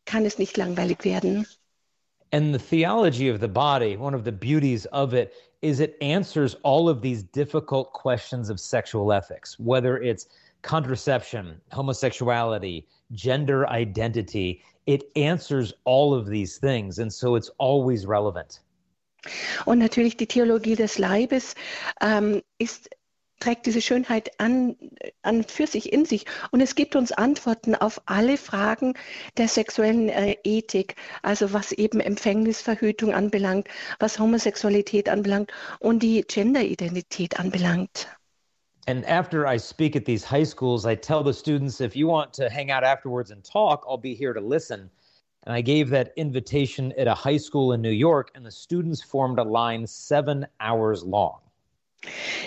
kann 0.05 0.25
es 0.25 0.39
nicht 0.39 0.57
langweilig 0.57 1.05
werden. 1.05 1.47
And 2.31 2.53
the 2.53 2.59
theology 2.59 3.31
of 3.31 3.41
the 3.41 3.49
body, 3.49 3.97
one 3.97 4.15
of 4.15 4.25
the 4.25 4.33
beauties 4.33 4.87
of 4.87 5.15
it 5.15 5.33
is 5.63 5.81
it 5.81 5.97
answers 6.01 6.57
all 6.63 6.89
of 6.89 7.01
these 7.01 7.23
difficult 7.23 7.93
questions 7.93 8.51
of 8.51 8.61
sexual 8.61 9.13
ethics, 9.13 9.59
whether 9.59 9.99
it's 9.99 10.27
contraception, 10.63 11.61
homosexuality, 11.73 12.87
gender 13.13 13.67
identity. 13.69 14.63
It 14.87 15.11
answers 15.17 15.73
all 15.85 16.15
of 16.15 16.27
these 16.27 16.59
things. 16.59 16.99
And 16.99 17.13
so 17.13 17.35
it's 17.35 17.51
always 17.59 18.07
relevant. 18.07 18.61
Und 19.67 19.79
natürlich 19.79 20.17
die 20.17 20.27
Theologie 20.27 20.77
des 20.77 20.99
Leibes 20.99 21.55
ähm, 22.01 22.41
ist 22.59 22.89
trägt 23.38 23.66
diese 23.66 23.80
Schönheit 23.80 24.30
an, 24.38 24.76
an 25.23 25.45
für 25.45 25.66
sich 25.66 25.92
in 25.92 26.04
sich 26.04 26.26
und 26.50 26.61
es 26.61 26.75
gibt 26.75 26.97
uns 26.97 27.12
Antworten 27.12 27.75
auf 27.75 28.00
alle 28.07 28.37
Fragen 28.37 28.95
der 29.37 29.49
sexuellen 29.49 30.09
äh, 30.09 30.37
Ethik, 30.45 30.97
also 31.23 31.52
was 31.52 31.73
eben 31.73 32.00
Empfängnisverhütung 32.00 33.14
anbelangt, 33.14 33.68
was 33.99 34.18
Homosexualität 34.18 35.09
anbelangt 35.09 35.52
und 35.80 36.02
die 36.02 36.23
Genderidentität 36.23 37.38
anbelangt. 37.38 38.09
And 38.87 39.04
after 39.07 39.47
I 39.47 39.59
speak 39.59 39.97
at 39.97 40.07
these 40.07 40.25
high 40.25 40.49
schools, 40.49 40.87
I 40.87 40.95
tell 40.95 41.23
the 41.23 41.35
students 41.35 41.83
if 41.83 41.95
you 41.95 42.09
want 42.09 42.33
to 42.35 42.49
hang 42.49 42.71
out 42.71 42.85
afterwards 42.85 43.30
and 43.30 43.45
talk, 43.45 43.85
I'll 43.87 44.00
be 44.00 44.14
here 44.14 44.33
to 44.33 44.40
listen. 44.40 44.90
And 45.45 45.54
I 45.54 45.61
gave 45.61 45.90
that 45.90 46.12
invitation 46.16 46.92
at 46.99 47.07
a 47.07 47.14
high 47.14 47.37
school 47.37 47.73
in 47.73 47.83
New 47.83 47.90
York, 47.90 48.30
and 48.35 48.45
the 48.45 48.50
students 48.50 49.02
formed 49.02 49.38
a 49.38 49.45
line 49.45 49.87
seven 49.87 50.47
hours 50.59 51.04
long. 51.04 51.40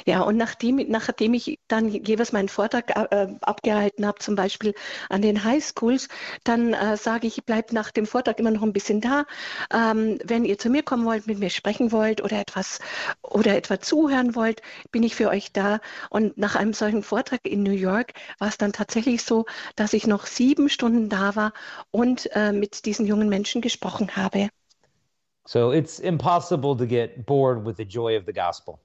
Ja, 0.06 0.22
und 0.22 0.38
nachdem, 0.38 0.78
nachdem 0.90 1.34
ich 1.34 1.60
dann 1.68 1.90
jeweils 1.90 2.32
meinen 2.32 2.48
Vortrag 2.48 2.90
äh, 2.96 3.28
abgehalten 3.42 4.06
habe, 4.06 4.20
zum 4.20 4.36
Beispiel 4.36 4.74
an 5.10 5.22
den 5.22 5.44
Highschools, 5.44 6.08
dann 6.44 6.74
äh, 6.74 6.98
sage 6.98 7.28
ich, 7.28 7.44
bleibt 7.46 7.74
nach 7.74 7.92
dem 7.92 8.06
Vortrag 8.06 8.40
immer 8.40 8.52
noch 8.52 8.64
ein 8.64 8.74
bisschen 8.74 9.02
da. 9.02 9.26
Ähm, 9.74 10.20
wenn 10.24 10.46
ihr 10.46 10.58
zu 10.58 10.70
mir 10.70 10.84
kommen 10.84 11.06
wollt, 11.06 11.28
mit 11.28 11.40
mir 11.40 11.50
sprechen 11.50 11.92
wollt 11.92 12.24
oder 12.24 12.40
etwas 12.40 12.80
oder 13.22 13.56
etwa 13.56 13.80
zuhören 13.80 14.36
wollt, 14.36 14.62
bin 14.92 15.04
ich 15.04 15.16
für 15.16 15.30
euch 15.30 15.52
da. 15.52 15.80
Und 16.10 16.38
nach 16.38 16.56
einem 16.56 16.74
solchen 16.74 17.04
Vortrag 17.04 17.42
in 17.44 17.64
New 17.64 17.72
York 17.72 18.14
war 18.40 18.48
es 18.48 18.58
dann 18.58 18.72
tatsächlich 18.74 19.24
so, 19.24 19.46
dass 19.76 19.94
ich 19.94 20.08
noch 20.08 20.28
sieben 20.28 20.70
Stunden 20.70 21.10
da 21.10 21.36
war 21.36 21.54
und 21.92 22.30
äh, 22.36 22.54
mit 22.54 22.86
diesen 22.86 23.06
jungen 23.06 23.28
Menschen 23.28 23.62
gesprochen 23.62 24.16
habe. 24.16 24.50
So 25.46 25.74
it's 25.74 26.00
impossible 26.00 26.78
to 26.78 26.86
get 26.86 27.26
bored 27.26 27.66
with 27.66 27.76
the 27.78 27.84
joy 27.84 28.18
of 28.18 28.26
the 28.26 28.34
gospel. 28.34 28.80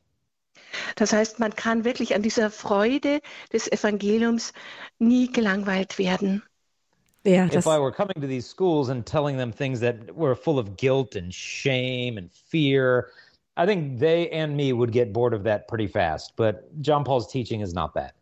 Das 0.96 1.12
heißt, 1.12 1.38
man 1.38 1.54
kann 1.54 1.84
wirklich 1.84 2.14
an 2.14 2.22
dieser 2.22 2.50
Freude 2.50 3.20
des 3.52 3.70
Evangeliums 3.70 4.52
nie 4.98 5.30
gelangweilt 5.30 5.98
werden. 5.98 6.42
Yeah, 7.24 7.48
if 7.52 7.66
I 7.66 7.80
were 7.80 7.90
coming 7.90 8.20
to 8.20 8.28
these 8.28 8.46
schools 8.46 8.88
and 8.88 9.04
telling 9.04 9.36
them 9.36 9.52
things 9.52 9.80
that 9.80 10.14
were 10.14 10.36
full 10.36 10.60
of 10.60 10.76
guilt 10.76 11.16
and 11.16 11.34
shame 11.34 12.18
and 12.18 12.30
fear, 12.32 13.10
I 13.56 13.66
think 13.66 13.98
they 13.98 14.30
and 14.30 14.56
me 14.56 14.72
would 14.72 14.92
get 14.92 15.12
bored 15.12 15.34
of 15.34 15.42
that 15.42 15.66
pretty 15.66 15.88
fast. 15.88 16.36
But 16.36 16.80
John 16.82 17.02
Paul's 17.02 17.26
teaching 17.26 17.62
is 17.62 17.74
not 17.74 17.94
that. 17.94 18.14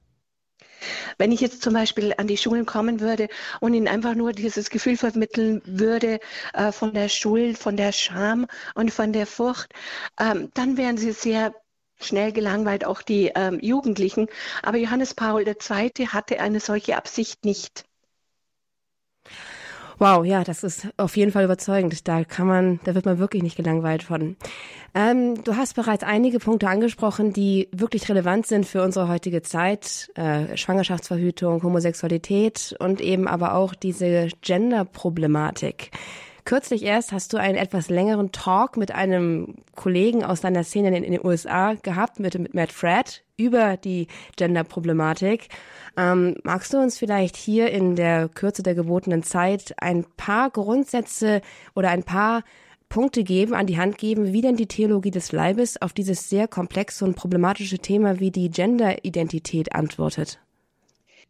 Wenn 1.18 1.32
ich 1.32 1.40
jetzt 1.40 1.62
zum 1.62 1.74
Beispiel 1.74 2.14
an 2.16 2.26
die 2.26 2.36
Schulen 2.36 2.66
kommen 2.66 3.00
würde 3.00 3.28
und 3.60 3.74
ihnen 3.74 3.88
einfach 3.88 4.14
nur 4.14 4.32
dieses 4.32 4.70
Gefühl 4.70 4.96
vermitteln 4.96 5.62
würde 5.64 6.18
äh, 6.52 6.72
von 6.72 6.92
der 6.92 7.08
Schuld, 7.08 7.58
von 7.58 7.76
der 7.76 7.92
Scham 7.92 8.46
und 8.74 8.90
von 8.90 9.12
der 9.12 9.26
Furcht, 9.26 9.72
ähm, 10.18 10.50
dann 10.54 10.76
wären 10.76 10.96
sie 10.96 11.12
sehr 11.12 11.54
schnell 12.00 12.32
gelangweilt, 12.32 12.84
auch 12.84 13.02
die 13.02 13.32
ähm, 13.34 13.58
Jugendlichen. 13.60 14.28
Aber 14.62 14.78
Johannes 14.78 15.14
Paul 15.14 15.46
II. 15.46 16.06
hatte 16.06 16.40
eine 16.40 16.60
solche 16.60 16.96
Absicht 16.96 17.44
nicht. 17.44 17.84
Wow, 19.98 20.24
ja, 20.24 20.42
das 20.42 20.64
ist 20.64 20.88
auf 20.96 21.16
jeden 21.16 21.30
Fall 21.30 21.44
überzeugend. 21.44 22.08
Da 22.08 22.24
kann 22.24 22.46
man, 22.46 22.80
da 22.84 22.94
wird 22.94 23.06
man 23.06 23.18
wirklich 23.18 23.42
nicht 23.42 23.56
gelangweilt 23.56 24.02
von. 24.02 24.36
Ähm, 24.92 25.42
du 25.44 25.56
hast 25.56 25.74
bereits 25.74 26.02
einige 26.02 26.40
Punkte 26.40 26.68
angesprochen, 26.68 27.32
die 27.32 27.68
wirklich 27.72 28.08
relevant 28.08 28.46
sind 28.46 28.66
für 28.66 28.82
unsere 28.82 29.08
heutige 29.08 29.42
Zeit. 29.42 30.10
Äh, 30.14 30.56
Schwangerschaftsverhütung, 30.56 31.62
Homosexualität 31.62 32.74
und 32.80 33.00
eben 33.00 33.28
aber 33.28 33.54
auch 33.54 33.74
diese 33.74 34.28
Gender-Problematik. 34.42 35.90
Kürzlich 36.44 36.82
erst 36.82 37.12
hast 37.12 37.32
du 37.32 37.38
einen 37.38 37.56
etwas 37.56 37.88
längeren 37.88 38.30
Talk 38.30 38.76
mit 38.76 38.92
einem 38.94 39.54
Kollegen 39.74 40.22
aus 40.22 40.42
deiner 40.42 40.62
Szene 40.62 40.94
in, 40.94 41.10
den 41.10 41.24
USA 41.24 41.72
gehabt, 41.72 42.20
mit, 42.20 42.38
mit 42.38 42.52
Matt 42.52 42.70
Fred, 42.70 43.24
über 43.38 43.78
die 43.78 44.08
Gender-Problematik. 44.36 45.48
Ähm, 45.96 46.36
magst 46.44 46.74
du 46.74 46.78
uns 46.78 46.98
vielleicht 46.98 47.36
hier 47.36 47.70
in 47.70 47.96
der 47.96 48.28
Kürze 48.28 48.62
der 48.62 48.74
gebotenen 48.74 49.22
Zeit 49.22 49.74
ein 49.78 50.04
paar 50.18 50.50
Grundsätze 50.50 51.40
oder 51.74 51.88
ein 51.88 52.02
paar 52.02 52.42
Punkte 52.90 53.24
geben, 53.24 53.54
an 53.54 53.66
die 53.66 53.78
Hand 53.78 53.96
geben, 53.96 54.34
wie 54.34 54.42
denn 54.42 54.56
die 54.56 54.68
Theologie 54.68 55.10
des 55.10 55.32
Leibes 55.32 55.80
auf 55.80 55.94
dieses 55.94 56.28
sehr 56.28 56.46
komplexe 56.46 57.06
und 57.06 57.16
problematische 57.16 57.78
Thema 57.78 58.20
wie 58.20 58.30
die 58.30 58.50
Gender-Identität 58.50 59.74
antwortet? 59.74 60.40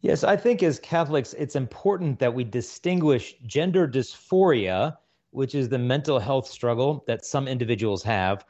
Yes, 0.01 0.25
I 0.25 0.37
think 0.37 0.63
as 0.65 0.83
Catholics, 0.83 1.33
it's 1.33 1.55
important 1.55 2.19
that 2.19 2.37
we 2.37 2.45
distinguish 2.45 3.37
gender 3.47 3.87
dysphoria 3.87 4.99
which 5.35 5.57
is 5.57 5.69
the 5.69 5.79
mental 5.79 6.21
health 6.21 6.47
struggle 6.47 7.03
that 7.09 7.25
some 7.25 7.49
individuals 7.49 8.05
have, 8.05 8.45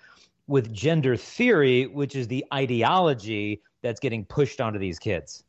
with 0.46 0.70
gender 0.70 1.16
theory, 1.16 1.86
which 1.86 2.14
is 2.14 2.28
the 2.28 2.44
ideology 2.52 3.62
that's 3.82 3.98
getting 3.98 4.22
pushed 4.26 4.60
onto 4.60 4.78
these 4.78 4.98
kids. 4.98 5.44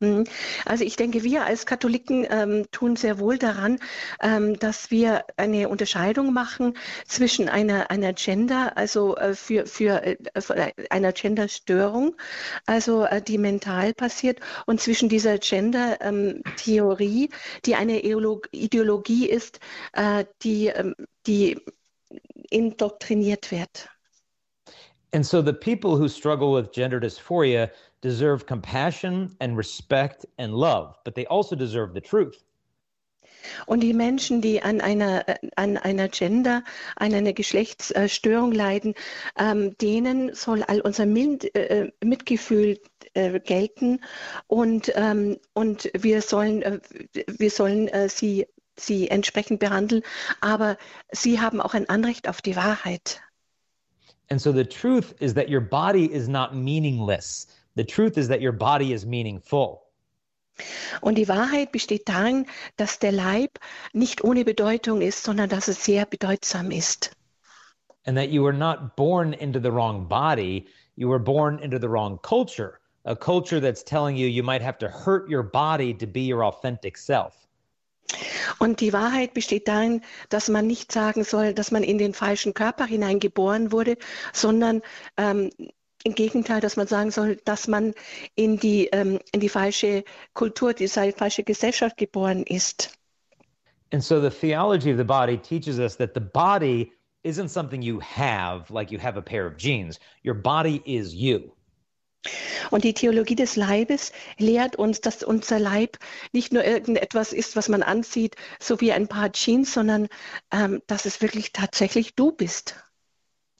Mhm. 0.00 0.24
Also 0.66 0.84
ich 0.84 0.96
denke, 0.96 1.22
wir 1.22 1.46
als 1.46 1.64
Katholiken 1.64 2.26
ähm, 2.28 2.66
tun 2.70 2.96
sehr 2.96 3.18
wohl 3.18 3.38
daran, 3.38 3.78
ähm, 4.20 4.58
dass 4.58 4.90
wir 4.90 5.24
eine 5.38 5.70
Unterscheidung 5.70 6.34
machen 6.34 6.76
zwischen 7.06 7.48
einer, 7.48 7.90
einer 7.90 8.12
Gender, 8.12 8.76
also 8.76 9.16
äh, 9.16 9.34
für, 9.34 9.66
für 9.66 10.04
äh, 10.04 10.72
einer 10.90 11.12
Genderstörung, 11.12 12.14
also 12.66 13.04
äh, 13.04 13.22
die 13.22 13.38
mental 13.38 13.94
passiert, 13.94 14.40
und 14.66 14.82
zwischen 14.82 15.08
dieser 15.08 15.38
Gender-Theorie, 15.38 17.24
ähm, 17.24 17.30
die 17.64 17.74
eine 17.74 18.02
Ideologie 18.02 19.30
ist, 19.30 19.60
äh, 19.94 20.26
die, 20.42 20.66
ähm, 20.66 20.94
die 21.26 21.58
indoktriniert 22.50 23.50
wird. 23.50 23.88
And 25.12 25.24
so 25.24 25.40
the 25.40 25.52
people 25.54 25.96
who 25.96 26.08
struggle 26.08 26.52
with 26.52 26.70
gender 26.72 27.00
dysphoria 27.00 27.70
deserve 28.06 28.46
compassion 28.46 29.36
and 29.40 29.56
respect 29.56 30.24
and 30.38 30.54
love, 30.54 30.96
but 31.04 31.14
they 31.16 31.26
also 31.26 31.56
deserve 31.56 31.92
the 31.92 32.00
truth. 32.00 32.44
Und 33.66 33.80
die 33.80 33.92
Menschen, 33.92 34.40
die 34.40 34.62
an 34.62 34.80
einer, 34.80 35.24
an 35.56 35.76
einer 35.76 36.08
Gender, 36.08 36.62
an 36.96 37.14
einer 37.14 37.32
Geschlechtsstörung 37.32 38.52
leiden, 38.52 38.94
ähm, 39.38 39.76
denen 39.78 40.34
soll 40.34 40.62
all 40.62 40.80
unser 40.80 41.06
Mind, 41.06 41.44
äh, 41.54 41.84
äh, 41.84 41.92
Mitgefühl 42.04 42.78
äh, 43.14 43.38
gelten 43.40 44.00
und, 44.46 44.92
ähm, 44.94 45.38
und 45.54 45.90
wir 45.96 46.22
sollen, 46.22 46.62
äh, 46.62 46.80
wir 47.38 47.50
sollen 47.50 47.88
äh, 47.88 48.08
sie, 48.08 48.46
sie 48.76 49.08
entsprechend 49.10 49.60
behandeln. 49.60 50.02
Aber 50.40 50.76
sie 51.12 51.40
haben 51.40 51.60
auch 51.60 51.74
ein 51.74 51.88
Anrecht 51.88 52.28
auf 52.28 52.40
die 52.40 52.56
Wahrheit. 52.56 53.20
And 54.28 54.40
so 54.40 54.52
the 54.52 54.64
truth 54.64 55.14
is 55.20 55.34
that 55.34 55.48
your 55.48 55.60
body 55.60 56.06
is 56.06 56.26
not 56.26 56.52
meaningless. 56.52 57.46
The 57.76 57.84
truth 57.84 58.16
is 58.16 58.28
that 58.28 58.40
your 58.40 58.52
body 58.52 58.92
is 58.92 59.04
meaningful. 59.04 59.82
Und 61.02 61.16
die 61.16 61.28
Wahrheit 61.28 61.70
besteht 61.72 62.08
darin, 62.08 62.46
dass 62.76 62.98
der 62.98 63.12
Leib 63.12 63.58
nicht 63.92 64.24
ohne 64.24 64.44
Bedeutung 64.44 65.02
ist, 65.02 65.22
sondern 65.22 65.50
dass 65.50 65.68
es 65.68 65.84
sehr 65.84 66.06
bedeutsam 66.06 66.70
ist. 66.70 67.10
And 68.06 68.16
that 68.16 68.30
you 68.30 68.42
were 68.42 68.56
not 68.56 68.96
born 68.96 69.34
into 69.34 69.60
the 69.60 69.70
wrong 69.70 70.08
body, 70.08 70.66
you 70.96 71.08
were 71.08 71.18
born 71.18 71.58
into 71.58 71.78
the 71.78 71.88
wrong 71.88 72.18
culture, 72.22 72.80
a 73.04 73.14
culture 73.14 73.60
that's 73.60 73.84
telling 73.84 74.16
you 74.16 74.26
you 74.26 74.42
might 74.42 74.62
have 74.62 74.78
to 74.78 74.88
hurt 74.88 75.28
your 75.28 75.42
body 75.42 75.92
to 75.92 76.06
be 76.06 76.22
your 76.32 76.42
authentic 76.42 76.96
self. 76.96 77.46
Und 78.58 78.80
die 78.80 78.92
Wahrheit 78.92 79.34
besteht 79.34 79.68
darin, 79.68 80.02
dass 80.30 80.48
man 80.48 80.66
nicht 80.66 80.92
sagen 80.92 81.24
soll, 81.24 81.52
dass 81.52 81.72
man 81.72 81.82
in 81.82 81.98
den 81.98 82.14
falschen 82.14 82.54
Körper 82.54 82.86
hineingeboren 82.86 83.72
wurde, 83.72 83.98
sondern 84.32 84.82
ähm, 85.16 85.50
im 86.04 86.14
Gegenteil, 86.14 86.60
dass 86.60 86.76
man 86.76 86.86
sagen 86.86 87.10
soll, 87.10 87.36
dass 87.44 87.68
man 87.68 87.94
in 88.34 88.58
die, 88.58 88.88
ähm, 88.92 89.18
in 89.32 89.40
die 89.40 89.48
falsche 89.48 90.04
Kultur, 90.34 90.72
die 90.72 90.88
falsche 90.88 91.42
Gesellschaft 91.42 91.96
geboren 91.96 92.42
ist. 92.44 92.96
And 93.92 94.02
so 94.02 94.20
the 94.20 94.30
theology 94.30 94.90
of 94.90 94.98
the 94.98 95.04
body 95.04 95.36
teaches 95.38 95.78
us 95.78 95.96
that 95.96 96.10
the 96.14 96.20
body 96.20 96.92
isn't 97.22 97.48
something 97.48 97.82
you 97.82 98.00
have, 98.00 98.70
like 98.70 98.90
you 98.90 98.98
have 98.98 99.16
a 99.16 99.22
pair 99.22 99.46
of 99.46 99.56
jeans. 99.56 99.98
Your 100.24 100.34
body 100.34 100.82
is 100.84 101.14
you. 101.14 101.52
Und 102.70 102.84
die 102.84 102.94
Theologie 102.94 103.36
des 103.36 103.56
Leibes 103.56 104.12
lehrt 104.38 104.76
uns, 104.76 105.00
dass 105.00 105.22
unser 105.22 105.58
Leib 105.58 105.98
nicht 106.32 106.52
nur 106.52 106.64
irgendetwas 106.64 107.32
ist, 107.32 107.54
was 107.56 107.68
man 107.68 107.82
anzieht, 107.82 108.36
so 108.58 108.80
wie 108.80 108.92
ein 108.92 109.06
paar 109.08 109.30
Jeans, 109.32 109.72
sondern 109.72 110.08
ähm, 110.50 110.82
dass 110.86 111.04
es 111.04 111.20
wirklich 111.20 111.52
tatsächlich 111.52 112.14
du 112.14 112.32
bist. 112.32 112.74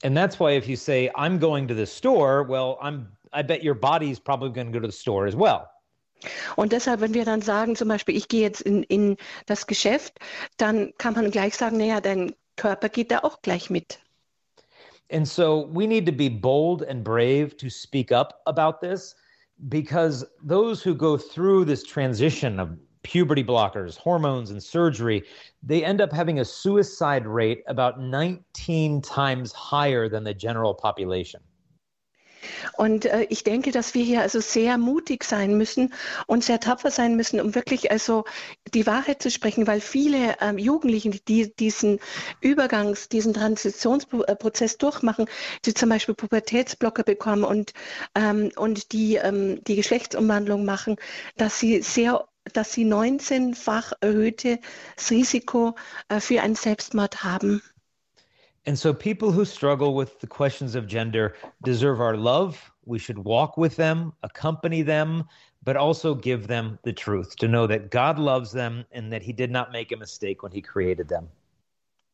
And 0.03 0.15
that's 0.15 0.39
why 0.39 0.51
if 0.51 0.67
you 0.67 0.75
say, 0.75 1.09
I'm 1.15 1.39
going 1.39 1.67
to 1.67 1.73
the 1.73 1.85
store, 1.85 2.43
well, 2.43 2.77
I'm, 2.81 3.07
I 3.33 3.41
bet 3.41 3.63
your 3.63 3.73
body's 3.73 4.19
probably 4.19 4.49
going 4.49 4.67
to 4.67 4.73
go 4.73 4.79
to 4.79 4.87
the 4.87 4.93
store 4.93 5.25
as 5.25 5.35
well. 5.35 5.69
Und 6.55 6.71
deshalb, 6.71 7.01
wenn 7.01 7.13
wir 7.13 7.25
dann 7.25 7.41
sagen, 7.41 7.75
zum 7.75 7.89
Beispiel, 7.89 8.15
ich 8.15 8.27
gehe 8.27 8.41
jetzt 8.41 8.61
in, 8.61 8.83
in 8.83 9.17
das 9.45 9.67
Geschäft, 9.67 10.19
dann 10.57 10.91
kann 10.97 11.13
man 11.13 11.29
gleich 11.29 11.55
sagen, 11.55 11.77
naja, 11.77 12.01
dein 12.01 12.33
Körper 12.55 12.89
geht 12.89 13.11
da 13.11 13.19
auch 13.19 13.41
gleich 13.41 13.69
mit. 13.69 13.99
And 15.09 15.27
so 15.27 15.69
we 15.71 15.87
need 15.87 16.05
to 16.05 16.11
be 16.11 16.27
bold 16.27 16.81
and 16.83 17.03
brave 17.03 17.55
to 17.57 17.69
speak 17.69 18.11
up 18.11 18.41
about 18.45 18.81
this 18.81 19.15
because 19.69 20.25
those 20.41 20.83
who 20.83 20.93
go 20.93 21.17
through 21.17 21.65
this 21.65 21.83
transition 21.83 22.59
of 22.59 22.69
puberty 23.03 23.43
blockers, 23.43 23.97
hormones, 23.97 24.51
and 24.51 24.61
surgery, 24.61 25.23
they 25.63 25.83
end 25.83 26.01
up 26.01 26.11
having 26.11 26.39
a 26.39 26.45
suicide 26.45 27.25
rate 27.25 27.63
about 27.67 27.99
19 27.99 29.01
times 29.01 29.51
higher 29.51 30.09
than 30.09 30.23
the 30.23 30.33
general 30.33 30.73
population. 30.73 31.41
Und 32.73 33.05
äh, 33.05 33.23
ich 33.29 33.43
denke, 33.43 33.71
dass 33.71 33.93
wir 33.93 34.03
hier 34.03 34.21
also 34.21 34.39
sehr 34.39 34.77
mutig 34.77 35.23
sein 35.23 35.57
müssen 35.57 35.93
und 36.27 36.43
sehr 36.43 36.59
tapfer 36.59 36.91
sein 36.91 37.15
müssen, 37.15 37.39
um 37.39 37.55
wirklich 37.55 37.91
also 37.91 38.25
die 38.73 38.85
Wahrheit 38.85 39.21
zu 39.21 39.31
sprechen, 39.31 39.67
weil 39.67 39.81
viele 39.81 40.35
ähm, 40.41 40.57
Jugendlichen, 40.57 41.19
die 41.27 41.53
diesen 41.55 41.99
Übergangs, 42.41 43.09
diesen 43.09 43.33
Transitionsprozess 43.33 44.77
durchmachen, 44.77 45.27
die 45.65 45.73
zum 45.73 45.89
Beispiel 45.89 46.15
Pubertätsblocker 46.15 47.03
bekommen 47.03 47.43
und, 47.43 47.73
ähm, 48.15 48.51
und 48.55 48.91
die 48.91 49.15
ähm, 49.15 49.63
die 49.63 49.75
Geschlechtsumwandlung 49.75 50.65
machen, 50.65 50.97
dass 51.37 51.59
sie 51.59 51.81
sehr 51.81 52.27
dass 52.53 52.73
sie 52.73 52.85
19-fach 52.85 53.93
erhöhtes 54.01 54.59
Risiko 55.09 55.75
äh, 56.09 56.19
für 56.19 56.41
einen 56.41 56.55
Selbstmord 56.55 57.23
haben. 57.23 57.61
And 58.65 58.77
so 58.77 58.93
people 58.93 59.31
who 59.31 59.45
struggle 59.45 59.95
with 59.95 60.19
the 60.19 60.27
questions 60.27 60.75
of 60.75 60.87
gender 60.87 61.35
deserve 61.63 62.01
our 62.01 62.17
love. 62.17 62.59
We 62.85 62.99
should 62.99 63.17
walk 63.17 63.57
with 63.57 63.77
them, 63.77 64.13
accompany 64.23 64.81
them, 64.81 65.23
but 65.63 65.77
also 65.77 66.13
give 66.15 66.47
them 66.47 66.77
the 66.83 66.91
truth 66.91 67.35
to 67.37 67.47
know 67.47 67.65
that 67.67 67.91
God 67.91 68.19
loves 68.19 68.51
them 68.51 68.85
and 68.91 69.11
that 69.11 69.21
He 69.21 69.31
did 69.31 69.51
not 69.51 69.71
make 69.71 69.93
a 69.93 69.97
mistake 69.97 70.43
when 70.43 70.51
He 70.51 70.61
created 70.61 71.07
them. 71.07 71.29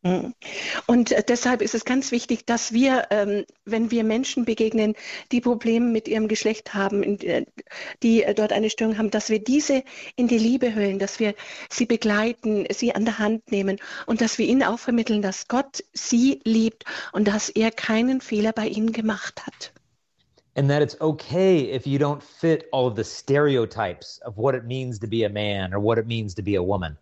Mhm. 0.04 0.34
Und 0.86 1.14
äh, 1.14 1.24
deshalb 1.26 1.62
ist 1.62 1.74
es 1.74 1.86
ganz 1.86 2.12
wichtig, 2.12 2.46
dass 2.46 2.74
wir, 2.74 3.08
ähm, 3.10 3.46
wenn 3.64 3.90
wir 3.90 4.04
Menschen 4.04 4.44
begegnen, 4.44 4.96
die 5.32 5.40
Probleme 5.40 5.86
mit 5.86 6.10
ihrem 6.10 6.28
Geschlecht 6.28 6.74
haben, 6.74 7.20
äh, 7.22 7.46
die 8.04 8.24
äh, 8.24 8.34
dort 8.34 8.52
eine 8.52 8.70
Störung 8.70 8.98
haben, 8.98 9.12
dass 9.12 9.30
wir 9.30 9.40
diese 9.40 9.84
in 10.18 10.28
die 10.28 10.38
Liebe 10.38 10.76
hüllen, 10.76 11.00
dass 11.00 11.20
wir 11.20 11.36
sie 11.70 11.86
begleiten, 11.86 12.66
sie 12.70 12.94
an 12.94 13.06
der 13.06 13.18
Hand 13.18 13.50
nehmen 13.50 13.80
und 14.06 14.20
dass 14.20 14.38
wir 14.38 14.46
ihnen 14.46 14.64
auch 14.64 14.80
vermitteln, 14.80 15.22
dass 15.22 15.48
Gott 15.48 15.84
sie 15.94 16.42
liebt 16.44 16.84
und 17.14 17.30
dass 17.30 17.48
er 17.48 17.72
keinen 17.72 18.20
Fehler 18.20 18.52
bei 18.52 18.68
ihnen 18.68 18.92
gemacht 18.92 19.46
hat. 19.46 19.72
And 20.56 20.70
that 20.70 20.84
it's 20.84 21.00
okay 21.00 21.74
if 21.74 21.88
you 21.88 21.98
don't 21.98 22.22
fit 22.22 22.66
all 22.72 22.88
of 22.88 22.96
the 22.96 23.04
stereotypes 23.04 24.20
of 24.24 24.38
what 24.38 24.54
it 24.54 24.66
means 24.66 25.00
to 25.00 25.08
be 25.08 25.24
a 25.24 25.30
man 25.30 25.74
or 25.74 25.82
what 25.82 25.98
it 25.98 26.06
means 26.06 26.36
to 26.36 26.44
be 26.44 26.56
a 26.56 26.62
woman. 26.62 26.98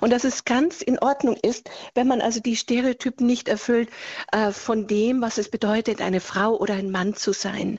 Und 0.00 0.10
dass 0.10 0.24
es 0.24 0.44
ganz 0.44 0.82
in 0.82 0.98
Ordnung 0.98 1.36
ist, 1.42 1.70
wenn 1.94 2.06
man 2.06 2.20
also 2.20 2.40
die 2.40 2.56
Stereotypen 2.56 3.26
nicht 3.26 3.48
erfüllt 3.48 3.90
äh, 4.32 4.52
von 4.52 4.86
dem, 4.86 5.20
was 5.20 5.38
es 5.38 5.50
bedeutet, 5.50 6.00
eine 6.00 6.20
Frau 6.20 6.56
oder 6.56 6.74
ein 6.74 6.90
Mann 6.90 7.14
zu 7.14 7.32
sein. 7.32 7.78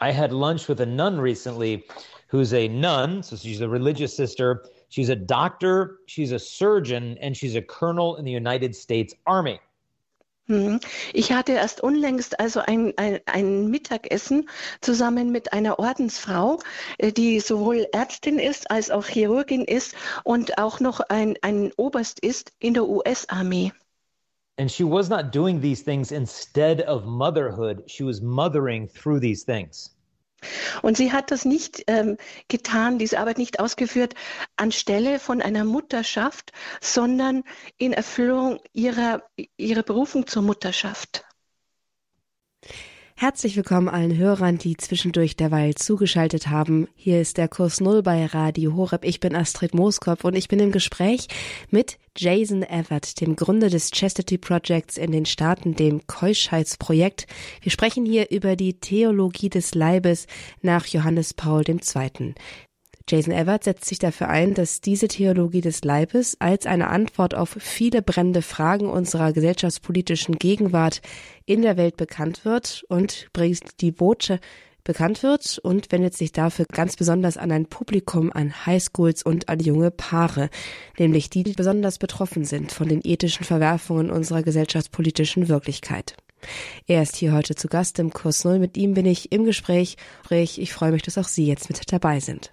I 0.00 0.12
had 0.12 0.32
lunch 0.32 0.68
with 0.68 0.80
a 0.80 0.86
nun 0.86 1.18
recently 1.20 1.84
who's 2.28 2.52
a 2.52 2.68
nun, 2.68 3.22
so 3.22 3.36
she's 3.36 3.60
a 3.60 3.68
religious 3.68 4.14
sister. 4.14 4.62
She's 4.88 5.08
a 5.08 5.16
doctor, 5.16 5.98
she's 6.06 6.32
a 6.32 6.38
surgeon, 6.38 7.16
and 7.20 7.36
she's 7.36 7.56
a 7.56 7.62
colonel 7.62 8.16
in 8.16 8.24
the 8.24 8.32
United 8.32 8.74
States 8.74 9.14
Army. 9.26 9.60
Hm. 10.46 10.78
Ich 11.14 11.32
hatte 11.32 11.52
erst 11.52 11.80
unlängst 11.80 12.38
also 12.38 12.60
ein, 12.60 12.92
ein, 12.98 13.20
ein, 13.24 13.70
Mittagessen 13.70 14.50
zusammen 14.82 15.32
mit 15.32 15.54
einer 15.54 15.78
Ordensfrau, 15.78 16.58
äh, 16.98 17.12
die 17.12 17.40
sowohl 17.40 17.86
Ärztin 17.92 18.38
ist 18.38 18.70
als 18.70 18.90
auch 18.90 19.06
Chirurgin 19.06 19.64
ist 19.64 19.94
und 20.22 20.58
auch 20.58 20.80
noch 20.80 21.00
ein, 21.00 21.36
ein 21.40 21.72
Oberst 21.78 22.20
ist 22.20 22.52
in 22.58 22.74
der 22.74 22.86
US-Armee. 22.86 23.72
And 24.58 24.70
she 24.70 24.84
was 24.84 25.08
not 25.08 25.32
doing 25.32 25.62
these 25.62 25.82
things 25.82 26.12
instead 26.12 26.86
of 26.86 27.06
motherhood. 27.06 27.82
She 27.90 28.04
was 28.04 28.20
mothering 28.20 28.86
through 28.86 29.20
these 29.20 29.44
things. 29.44 29.93
Und 30.82 30.96
sie 30.96 31.12
hat 31.12 31.30
das 31.30 31.44
nicht 31.44 31.84
ähm, 31.86 32.16
getan, 32.48 32.98
diese 32.98 33.18
Arbeit 33.18 33.38
nicht 33.38 33.60
ausgeführt 33.60 34.14
anstelle 34.56 35.18
von 35.18 35.42
einer 35.42 35.64
Mutterschaft, 35.64 36.52
sondern 36.80 37.44
in 37.78 37.92
Erfüllung 37.92 38.60
ihrer, 38.72 39.22
ihrer 39.56 39.82
Berufung 39.82 40.26
zur 40.26 40.42
Mutterschaft. 40.42 41.24
Herzlich 43.16 43.54
willkommen 43.56 43.88
allen 43.88 44.16
Hörern, 44.16 44.58
die 44.58 44.76
zwischendurch 44.76 45.36
derweil 45.36 45.76
zugeschaltet 45.76 46.48
haben. 46.48 46.88
Hier 46.96 47.20
ist 47.20 47.38
der 47.38 47.46
Kurs 47.46 47.80
Null 47.80 48.02
bei 48.02 48.26
Radio 48.26 48.74
Horeb. 48.74 49.04
Ich 49.04 49.20
bin 49.20 49.36
Astrid 49.36 49.72
Mooskopf 49.72 50.24
und 50.24 50.34
ich 50.34 50.48
bin 50.48 50.58
im 50.58 50.72
Gespräch 50.72 51.28
mit 51.70 51.98
Jason 52.18 52.64
Everett, 52.64 53.20
dem 53.20 53.36
Gründer 53.36 53.70
des 53.70 53.92
Chastity 53.92 54.36
Projects 54.36 54.96
in 54.96 55.12
den 55.12 55.26
Staaten, 55.26 55.76
dem 55.76 56.04
Keuschheitsprojekt. 56.08 57.28
Wir 57.62 57.70
sprechen 57.70 58.04
hier 58.04 58.32
über 58.32 58.56
die 58.56 58.80
Theologie 58.80 59.48
des 59.48 59.76
Leibes 59.76 60.26
nach 60.60 60.84
Johannes 60.86 61.34
Paul 61.34 61.62
II. 61.68 62.34
Jason 63.08 63.34
Everett 63.34 63.64
setzt 63.64 63.84
sich 63.84 63.98
dafür 63.98 64.28
ein, 64.28 64.54
dass 64.54 64.80
diese 64.80 65.08
Theologie 65.08 65.60
des 65.60 65.84
Leibes 65.84 66.36
als 66.40 66.64
eine 66.64 66.88
Antwort 66.88 67.34
auf 67.34 67.56
viele 67.60 68.00
brennende 68.00 68.40
Fragen 68.40 68.88
unserer 68.88 69.32
gesellschaftspolitischen 69.32 70.36
Gegenwart 70.36 71.02
in 71.44 71.62
der 71.62 71.76
Welt 71.76 71.96
bekannt 71.98 72.44
wird 72.44 72.84
und 72.88 73.28
bringt 73.32 73.80
die 73.82 73.92
Botschaft 73.92 74.42
bekannt 74.84 75.22
wird 75.22 75.58
und 75.58 75.90
wendet 75.90 76.14
sich 76.14 76.30
dafür 76.32 76.66
ganz 76.70 76.96
besonders 76.96 77.36
an 77.36 77.50
ein 77.50 77.66
Publikum, 77.66 78.30
an 78.32 78.66
Highschools 78.66 79.22
und 79.22 79.48
an 79.48 79.58
junge 79.58 79.90
Paare, 79.90 80.50
nämlich 80.98 81.30
die, 81.30 81.42
die 81.42 81.54
besonders 81.54 81.98
betroffen 81.98 82.44
sind 82.44 82.70
von 82.70 82.88
den 82.88 83.00
ethischen 83.02 83.44
Verwerfungen 83.44 84.10
unserer 84.10 84.42
gesellschaftspolitischen 84.42 85.48
Wirklichkeit. 85.48 86.16
Er 86.86 87.02
ist 87.02 87.16
hier 87.16 87.32
heute 87.32 87.54
zu 87.54 87.68
Gast 87.68 87.98
im 87.98 88.12
Kurs 88.12 88.44
Null. 88.44 88.58
Mit 88.58 88.76
ihm 88.76 88.92
bin 88.92 89.06
ich 89.06 89.32
im 89.32 89.44
Gespräch. 89.44 89.96
Ich 90.30 90.72
freue 90.74 90.92
mich, 90.92 91.02
dass 91.02 91.16
auch 91.16 91.28
Sie 91.28 91.46
jetzt 91.46 91.70
mit 91.70 91.90
dabei 91.90 92.20
sind. 92.20 92.50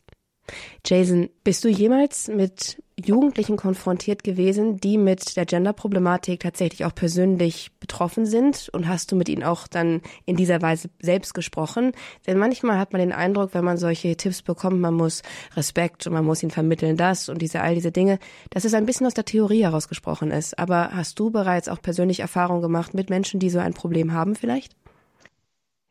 Jason, 0.85 1.29
bist 1.43 1.63
du 1.63 1.69
jemals 1.69 2.27
mit 2.27 2.81
Jugendlichen 3.05 3.57
konfrontiert 3.57 4.23
gewesen, 4.23 4.77
die 4.77 4.97
mit 4.97 5.35
der 5.35 5.45
Gender-Problematik 5.45 6.41
tatsächlich 6.41 6.85
auch 6.85 6.93
persönlich 6.93 7.71
betroffen 7.79 8.25
sind? 8.25 8.69
Und 8.73 8.87
hast 8.87 9.11
du 9.11 9.15
mit 9.15 9.29
ihnen 9.29 9.43
auch 9.43 9.67
dann 9.67 10.01
in 10.25 10.35
dieser 10.35 10.61
Weise 10.61 10.89
selbst 11.01 11.33
gesprochen? 11.33 11.93
Denn 12.27 12.37
manchmal 12.37 12.77
hat 12.77 12.93
man 12.93 12.99
den 12.99 13.11
Eindruck, 13.11 13.53
wenn 13.53 13.65
man 13.65 13.77
solche 13.77 14.15
Tipps 14.17 14.41
bekommt, 14.41 14.79
man 14.79 14.93
muss 14.93 15.23
Respekt 15.55 16.05
und 16.07 16.13
man 16.13 16.25
muss 16.25 16.43
ihnen 16.43 16.51
vermitteln 16.51 16.97
das 16.97 17.29
und 17.29 17.41
diese, 17.41 17.61
all 17.61 17.75
diese 17.75 17.91
Dinge, 17.91 18.19
dass 18.49 18.65
es 18.65 18.73
ein 18.73 18.85
bisschen 18.85 19.07
aus 19.07 19.13
der 19.13 19.25
Theorie 19.25 19.63
herausgesprochen 19.63 20.31
ist. 20.31 20.57
Aber 20.59 20.91
hast 20.93 21.19
du 21.19 21.31
bereits 21.31 21.69
auch 21.69 21.81
persönlich 21.81 22.19
Erfahrungen 22.19 22.61
gemacht 22.61 22.93
mit 22.93 23.09
Menschen, 23.09 23.39
die 23.39 23.49
so 23.49 23.59
ein 23.59 23.73
Problem 23.73 24.13
haben 24.13 24.35
vielleicht? 24.35 24.75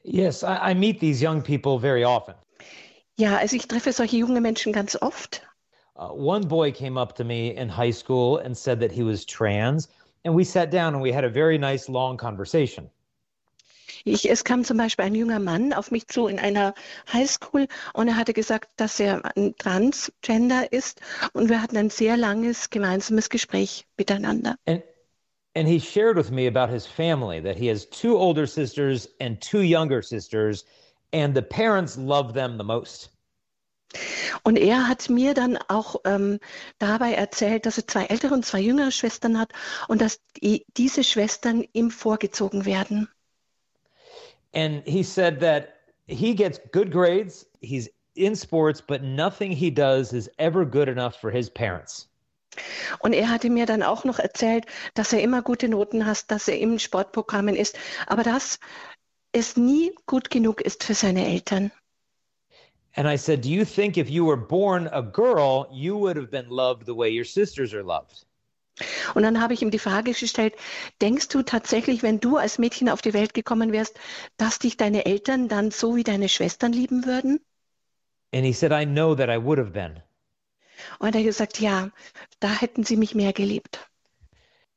Yes, 0.02 0.42
I, 0.42 0.70
I 0.70 0.74
meet 0.74 1.00
these 1.00 1.20
young 1.20 1.42
people 1.42 1.78
very 1.78 2.04
often. 2.04 2.34
Ja, 3.20 3.36
also 3.36 3.54
ich 3.54 3.68
treffe 3.68 3.92
solche 3.92 4.16
junge 4.16 4.40
Menschen 4.40 4.72
ganz 4.72 4.96
oft. 4.96 5.42
Uh, 5.94 6.10
one 6.10 6.48
boy 6.48 6.72
came 6.72 6.98
up 6.98 7.14
to 7.16 7.22
me 7.22 7.50
in 7.50 7.68
high 7.68 7.92
school 7.92 8.38
and 8.38 8.56
said 8.56 8.80
that 8.80 8.90
he 8.90 9.02
was 9.02 9.26
trans, 9.26 9.88
and 10.24 10.34
we 10.34 10.42
sat 10.42 10.70
down 10.70 10.94
and 10.94 11.02
we 11.02 11.12
had 11.12 11.24
a 11.24 11.28
very 11.28 11.58
nice 11.58 11.90
long 11.90 12.16
conversation. 12.16 12.88
Ich, 14.06 14.30
es 14.30 14.42
kam 14.42 14.64
zum 14.64 14.78
Beispiel 14.78 15.04
ein 15.04 15.14
junger 15.14 15.38
Mann 15.38 15.74
auf 15.74 15.90
mich 15.90 16.08
zu 16.08 16.28
in 16.28 16.38
einer 16.38 16.74
Highschool 17.12 17.66
und 17.92 18.08
er 18.08 18.16
hatte 18.16 18.32
gesagt, 18.32 18.70
dass 18.78 18.98
er 18.98 19.20
ein 19.36 19.54
Transgender 19.58 20.72
ist 20.72 21.02
und 21.34 21.50
wir 21.50 21.60
hatten 21.60 21.76
ein 21.76 21.90
sehr 21.90 22.16
langes 22.16 22.70
gemeinsames 22.70 23.28
Gespräch 23.28 23.86
miteinander. 23.98 24.56
And, 24.66 24.82
and 25.54 25.68
he 25.68 25.78
shared 25.78 26.16
with 26.16 26.30
me 26.30 26.46
about 26.46 26.72
his 26.72 26.86
family, 26.86 27.42
that 27.42 27.58
he 27.58 27.68
has 27.68 27.84
two 27.84 28.16
older 28.16 28.46
sisters 28.46 29.10
and 29.20 29.38
two 29.42 29.60
younger 29.60 30.00
sisters, 30.00 30.64
and 31.12 31.34
the 31.34 31.42
parents 31.42 31.96
love 31.96 32.32
them 32.34 32.56
the 32.58 32.64
most. 32.64 33.10
Und 34.44 34.56
er 34.56 34.86
hat 34.86 35.10
mir 35.10 35.34
dann 35.34 35.58
auch 35.68 35.96
ähm, 36.04 36.38
dabei 36.78 37.14
erzählt, 37.14 37.66
dass 37.66 37.76
er 37.76 37.86
zwei 37.86 38.04
ältere 38.04 38.34
und 38.34 38.46
zwei 38.46 38.60
jüngere 38.60 38.92
Schwestern 38.92 39.38
hat 39.38 39.52
und 39.88 40.00
dass 40.00 40.20
die, 40.40 40.64
diese 40.76 41.02
Schwestern 41.02 41.64
ihm 41.72 41.90
vorgezogen 41.90 42.64
werden. 42.64 43.08
And 44.52 44.82
he 44.86 45.02
said 45.02 45.40
that 45.40 45.68
he 46.06 46.34
gets 46.34 46.60
good 46.72 46.90
grades, 46.90 47.46
he's 47.60 47.90
in 48.14 48.36
sports, 48.36 48.80
but 48.80 49.02
nothing 49.02 49.52
he 49.52 49.70
does 49.70 50.12
is 50.12 50.30
ever 50.38 50.64
good 50.64 50.88
enough 50.88 51.16
for 51.16 51.30
his 51.30 51.50
parents. 51.50 52.08
Und 52.98 53.12
er 53.12 53.30
hatte 53.30 53.48
mir 53.48 53.64
dann 53.66 53.82
auch 53.82 54.04
noch 54.04 54.18
erzählt, 54.18 54.66
dass 54.94 55.12
er 55.12 55.22
immer 55.22 55.42
gute 55.42 55.68
Noten 55.68 56.04
hat, 56.04 56.30
dass 56.30 56.48
er 56.48 56.58
im 56.58 56.78
Sportprogrammen 56.78 57.54
ist, 57.54 57.78
aber 58.06 58.24
das 58.24 58.58
es 59.32 59.56
nie 59.56 59.92
gut 60.06 60.30
genug 60.30 60.60
ist 60.60 60.84
für 60.84 60.94
seine 60.94 61.26
Eltern. 61.26 61.70
And 62.96 63.06
I 63.06 63.16
said, 63.16 63.42
Do 63.42 63.48
you 63.48 63.64
think 63.64 63.96
if 63.96 64.10
you 64.10 64.26
were 64.26 64.36
born 64.36 64.88
a 64.88 65.00
girl, 65.00 65.68
you 65.72 65.96
would 65.96 66.16
have 66.16 66.30
been 66.30 66.48
loved 66.48 66.86
the 66.86 66.94
way 66.94 67.08
your 67.08 67.24
sisters 67.24 67.72
are 67.72 67.84
loved? 67.84 68.26
Und 69.14 69.22
dann 69.22 69.40
habe 69.40 69.52
ich 69.52 69.62
ihm 69.62 69.70
die 69.70 69.78
Frage 69.78 70.12
gestellt, 70.12 70.54
denkst 71.00 71.28
du 71.28 71.42
tatsächlich, 71.42 72.02
wenn 72.02 72.18
du 72.18 72.36
als 72.36 72.58
Mädchen 72.58 72.88
auf 72.88 73.02
die 73.02 73.12
Welt 73.12 73.34
gekommen 73.34 73.72
wärst, 73.72 73.98
dass 74.38 74.58
dich 74.58 74.76
deine 74.76 75.04
Eltern 75.04 75.48
dann 75.48 75.70
so 75.70 75.96
wie 75.96 76.02
deine 76.02 76.28
Schwestern 76.28 76.72
lieben 76.72 77.04
würden? 77.04 77.40
And 78.32 78.44
he 78.44 78.52
said, 78.52 78.72
I 78.72 78.84
know 78.84 79.14
that 79.14 79.28
I 79.28 79.36
would 79.36 79.58
have 79.58 79.72
been. 79.72 80.02
Und 80.98 81.14
er 81.14 81.20
hat 81.20 81.26
gesagt, 81.26 81.60
ja, 81.60 81.90
da 82.38 82.48
hätten 82.48 82.84
sie 82.84 82.96
mich 82.96 83.14
mehr 83.14 83.32
geliebt. 83.32 83.78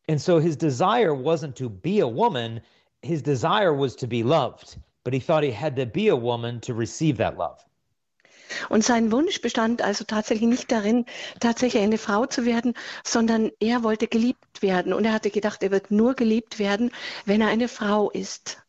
And 0.10 0.20
so 0.20 0.39
his 0.39 0.58
desire 0.58 1.13
wasn't 1.13 1.54
to 1.56 1.70
be 1.70 2.02
a 2.02 2.08
woman, 2.08 2.62
his 3.04 3.22
desire 3.22 3.74
was 3.74 3.96
to 3.98 4.08
be 4.08 4.24
loved, 4.24 4.78
but 5.04 5.13
he 5.13 5.20
thought 5.20 5.44
he 5.44 5.52
had 5.52 5.76
to 5.76 5.86
be 5.86 6.08
a 6.08 6.16
woman 6.16 6.60
to 6.62 6.74
receive 6.74 7.18
that 7.18 7.38
love. 7.38 7.63
Und 8.70 8.84
sein 8.84 9.12
Wunsch 9.12 9.42
bestand 9.42 9.82
also 9.82 10.04
tatsächlich 10.04 10.48
nicht 10.48 10.72
darin, 10.72 11.06
tatsächlich 11.39 11.82
eine 11.82 11.98
Frau 11.98 12.26
zu 12.26 12.46
werden, 12.46 12.74
sondern 13.04 13.52
er 13.60 13.84
wollte 13.84 14.08
geliebt 14.08 14.62
werden. 14.62 14.94
Und 14.94 15.06
er 15.06 15.13
hatte 15.13 15.32
gedacht, 15.32 15.63
er 15.63 15.72
wird 15.72 15.92
nur 15.92 16.13
geliebt 16.13 16.60
werden, 16.60 16.92
wenn 17.26 17.42
er 17.42 17.48
eine 17.48 17.68
Frau 17.68 18.12
ist. 18.12 18.60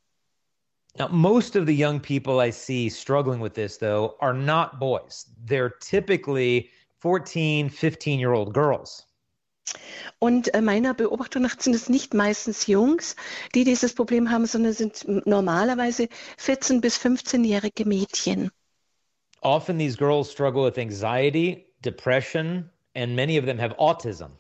Now, 0.96 1.08
most 1.08 1.56
of 1.56 1.66
the 1.66 1.74
young 1.74 2.00
people 2.00 2.40
I 2.40 2.50
see 2.50 2.88
struggling 2.88 3.42
with 3.42 3.54
this, 3.54 3.78
though, 3.78 4.14
are 4.20 4.32
not 4.32 4.78
boys. 4.78 5.26
They're 5.44 5.74
typically 5.80 6.70
14, 7.00 7.68
15 7.68 8.20
year 8.20 8.32
old 8.32 8.54
girls. 8.54 9.04
Und 10.18 10.54
äh, 10.54 10.60
meiner 10.60 10.94
Beobachtung 10.94 11.42
nach 11.42 11.58
sind 11.58 11.74
es 11.74 11.88
nicht 11.88 12.14
meistens 12.14 12.66
Jungs, 12.66 13.16
die 13.54 13.64
dieses 13.64 13.94
Problem 13.94 14.30
haben, 14.30 14.46
sondern 14.46 14.72
sind 14.72 15.06
normalerweise 15.26 16.08
14- 16.38 16.80
bis 16.80 16.98
15-jährige 16.98 17.84
Mädchen. 17.84 18.50
Often 19.40 19.78
these 19.78 19.96
girls 19.98 20.30
struggle 20.30 20.64
with 20.64 20.78
anxiety, 20.78 21.66
depression, 21.80 22.70
and 22.94 23.14
many 23.14 23.38
of 23.38 23.44
them 23.44 23.58
have 23.58 23.78
autism. 23.78 24.38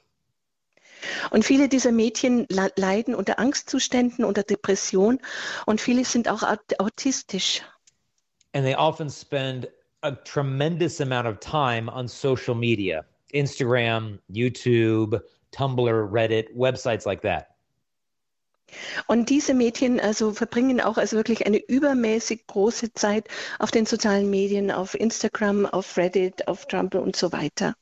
Und 1.30 1.44
viele 1.44 1.68
dieser 1.68 1.92
Mädchen 1.92 2.46
leiden 2.48 3.14
unter 3.14 3.38
Angstzuständen, 3.38 4.24
unter 4.24 4.42
Depression 4.42 5.20
und 5.66 5.80
viele 5.80 6.04
sind 6.04 6.28
auch 6.28 6.42
autistisch. 6.78 7.62
And 8.54 8.64
they 8.64 8.74
often 8.74 9.10
spend 9.10 9.68
a 10.00 10.12
tremendous 10.12 11.00
amount 11.00 11.26
of 11.26 11.40
time 11.40 11.92
on 11.92 12.08
social 12.08 12.54
media 12.54 13.04
Instagram, 13.34 14.18
YouTube, 14.28 15.20
Tumblr, 15.52 16.08
Reddit, 16.10 16.56
websites 16.56 17.06
like 17.06 17.22
that. 17.22 17.48
Und 19.06 19.28
diese 19.28 19.54
Mädchen 19.54 20.00
also 20.00 20.32
verbringen 20.32 20.80
auch 20.80 20.96
also 20.96 21.16
wirklich 21.16 21.46
eine 21.46 21.58
übermäßig 21.58 22.46
große 22.46 22.94
Zeit 22.94 23.28
auf 23.58 23.70
den 23.70 23.86
sozialen 23.86 24.30
Medien, 24.30 24.70
auf 24.70 24.94
Instagram, 24.94 25.66
auf 25.66 25.96
Reddit, 25.96 26.48
auf 26.48 26.66
Tumblr 26.66 27.00
und 27.00 27.14
so 27.14 27.30
weiter. 27.32 27.74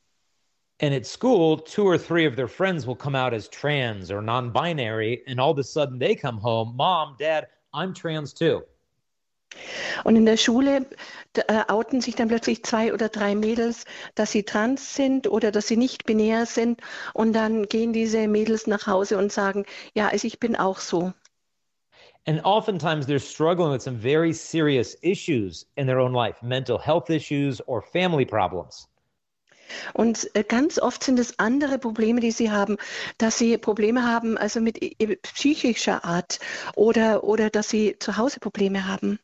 And 0.81 0.93
at 0.93 1.07
school, 1.07 1.59
two 1.59 1.87
or 1.87 1.97
three 1.97 2.27
of 2.27 2.35
their 2.35 2.49
friends 2.49 2.87
will 2.87 2.97
come 2.97 3.15
out 3.15 3.33
as 3.33 3.49
trans 3.49 4.11
or 4.11 4.21
non 4.21 4.53
binary, 4.53 5.23
and 5.29 5.39
all 5.39 5.53
of 5.53 5.59
a 5.59 5.63
sudden 5.63 5.99
they 5.99 6.17
come 6.17 6.39
home, 6.39 6.75
Mom, 6.77 7.15
Dad, 7.19 7.47
I'm 7.73 7.95
trans 7.95 8.35
too. 8.35 8.63
Und 10.05 10.17
in 10.17 10.27
der 10.27 10.37
Schule 10.37 10.87
äh, 11.35 11.63
outen 11.69 12.01
sich 12.01 12.15
dann 12.15 12.29
plötzlich 12.29 12.65
zwei 12.65 12.93
oder 12.93 13.09
drei 13.09 13.35
Mädels, 13.35 13.85
dass 14.15 14.33
sie 14.33 14.43
trans 14.43 14.95
sind 14.95 15.27
oder 15.27 15.51
dass 15.51 15.69
sie 15.69 15.77
nicht 15.77 16.05
binär 16.05 16.47
sind. 16.47 16.81
Und 17.15 17.33
dann 17.33 17.67
gehen 17.67 17.93
diese 17.93 18.29
Mädels 18.29 18.67
nach 18.67 18.87
Hause 18.87 19.19
und 19.19 19.33
sagen, 19.33 19.65
ja, 19.95 20.09
also 20.09 20.27
ich 20.27 20.41
bin 20.41 20.57
auch 20.57 20.79
so. 20.79 21.13
And 22.25 22.45
oftentimes 22.45 23.07
they're 23.07 23.19
struggling 23.19 23.73
with 23.73 23.83
some 23.83 23.97
very 23.97 24.33
serious 24.33 24.97
issues 25.03 25.67
in 25.77 25.87
their 25.87 25.99
own 25.99 26.13
life, 26.13 26.41
mental 26.41 26.79
health 26.79 27.11
issues 27.11 27.61
or 27.67 27.83
family 27.83 28.25
problems. 28.25 28.87
Und 29.95 30.31
äh, 30.35 30.45
ganz 30.45 30.79
oft 30.79 31.03
sind 31.03 31.19
es 31.19 31.39
andere 31.39 31.79
Probleme, 31.79 32.21
die 32.21 32.31
sie 32.31 32.51
haben, 32.51 32.77
dass 33.19 33.39
sie 33.39 33.59
Probleme 33.59 34.05
haben, 34.05 34.39
also 34.39 34.61
mit 34.61 34.79
psychischer 35.23 36.05
Art 36.05 36.39
oder, 36.77 37.25
oder 37.25 37.51
dass 37.51 37.69
sie 37.69 37.97
zu 37.99 38.17
Hause 38.17 38.39
Probleme 38.39 38.87
haben. 38.87 39.19